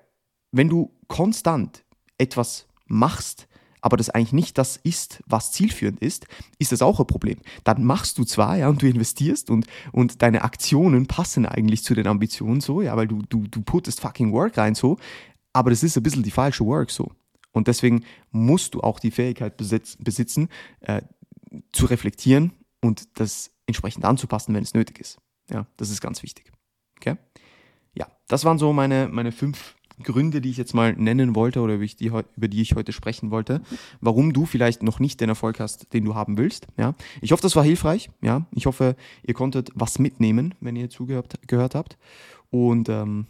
wenn 0.52 0.68
du 0.68 0.94
konstant 1.08 1.86
etwas 2.18 2.68
machst, 2.88 3.48
aber 3.88 3.96
das 3.96 4.10
eigentlich 4.10 4.34
nicht 4.34 4.58
das 4.58 4.76
ist, 4.76 5.24
was 5.28 5.54
zielführend 5.54 6.02
ist, 6.02 6.28
ist 6.60 6.74
das 6.74 6.82
auch 6.82 7.00
ein 7.00 7.08
Problem. 7.08 7.40
Dann 7.64 7.86
machst 7.86 8.18
du 8.18 8.26
zwar, 8.26 8.58
ja, 8.58 8.68
und 8.68 8.82
du 8.82 8.86
investierst 8.86 9.50
und, 9.50 9.66
und 9.94 10.22
deine 10.22 10.42
Aktionen 10.42 11.08
passen 11.08 11.46
eigentlich 11.46 11.86
zu 11.86 11.94
den 11.94 12.06
Ambitionen 12.06 12.60
so, 12.60 12.82
ja, 12.82 12.98
weil 12.98 13.08
du, 13.08 13.22
du, 13.30 13.48
du 13.48 13.62
puttest 13.62 14.02
fucking 14.02 14.34
Work 14.34 14.58
rein 14.58 14.76
so, 14.76 14.98
aber 15.54 15.70
das 15.70 15.84
ist 15.84 15.96
ein 15.96 16.04
bisschen 16.04 16.24
die 16.24 16.32
falsche 16.32 16.66
Work 16.66 16.92
so. 16.92 17.14
Und 17.54 17.70
deswegen 17.70 18.04
musst 18.30 18.74
du 18.74 18.82
auch 18.82 19.00
die 19.00 19.10
Fähigkeit 19.10 19.56
besitz, 19.56 19.96
besitzen, 19.98 20.50
äh, 20.82 21.02
zu 21.72 21.86
reflektieren 21.86 22.52
und 22.82 23.18
das 23.18 23.52
entsprechend 23.68 24.04
anzupassen, 24.04 24.54
wenn 24.54 24.64
es 24.64 24.74
nötig 24.74 25.00
ist. 25.00 25.18
Ja, 25.50 25.66
das 25.78 25.92
ist 25.92 26.02
ganz 26.02 26.24
wichtig. 26.24 26.52
Okay? 26.98 27.16
Ja, 27.96 28.12
das 28.28 28.44
waren 28.44 28.58
so 28.58 28.74
meine, 28.74 29.08
meine 29.08 29.32
fünf 29.32 29.77
Gründe, 30.04 30.42
die 30.42 30.50
ich 30.50 30.58
jetzt 30.58 30.74
mal 30.74 30.94
nennen 30.94 31.36
wollte 31.36 31.62
oder 31.62 31.76
über 31.76 32.48
die, 32.48 32.62
ich 32.62 32.76
heute 32.76 32.92
sprechen 32.92 33.32
wollte, 33.32 33.62
warum 34.00 34.34
du 34.34 34.46
vielleicht 34.46 34.84
noch 34.84 35.00
nicht 35.00 35.20
den 35.22 35.30
Erfolg 35.30 35.60
hast, 35.60 35.94
den 35.94 36.06
du 36.06 36.16
haben 36.16 36.38
willst. 36.38 36.68
Ja, 36.78 36.94
ich 37.22 37.32
hoffe, 37.32 37.42
das 37.42 37.56
war 37.56 37.64
hilfreich. 37.64 38.10
Ja, 38.22 38.46
ich 38.52 38.66
hoffe, 38.66 38.96
ihr 39.24 39.34
konntet 39.34 39.72
was 39.74 40.00
mitnehmen, 40.00 40.54
wenn 40.60 40.76
ihr 40.76 40.90
zugehört 40.90 41.40
gehört 41.48 41.76
habt. 41.76 41.98
Und 42.50 42.90
ähm, 42.90 43.28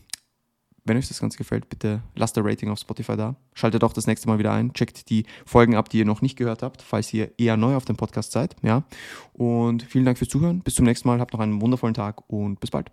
wenn 0.88 0.97
euch 0.97 1.08
das 1.08 1.19
Ganze 1.19 1.38
gefällt, 1.38 1.69
bitte 1.69 2.01
lasst 2.15 2.38
ein 2.38 2.45
Rating 2.45 2.69
auf 2.69 2.80
Spotify 2.80 3.17
da. 3.17 3.36
Schaltet 3.53 3.84
auch 3.84 3.93
das 3.93 4.08
nächste 4.08 4.27
Mal 4.27 4.39
wieder 4.39 4.53
ein. 4.53 4.73
Checkt 4.73 5.10
die 5.10 5.25
Folgen 5.45 5.75
ab, 5.75 5.89
die 5.89 5.99
ihr 5.99 6.06
noch 6.06 6.21
nicht 6.21 6.38
gehört 6.38 6.63
habt, 6.63 6.82
falls 6.82 7.13
ihr 7.13 7.38
eher 7.38 7.58
neu 7.58 7.75
auf 7.75 7.86
dem 7.86 7.97
Podcast 7.97 8.32
seid. 8.32 8.56
Ja. 8.62 8.84
Und 9.34 9.84
vielen 9.84 10.06
Dank 10.06 10.17
fürs 10.17 10.30
Zuhören. 10.30 10.62
Bis 10.62 10.75
zum 10.75 10.86
nächsten 10.86 11.08
Mal. 11.08 11.19
Habt 11.19 11.34
noch 11.34 11.41
einen 11.41 11.62
wundervollen 11.62 11.93
Tag 11.93 12.30
und 12.30 12.60
bis 12.60 12.71
bald. 12.71 12.91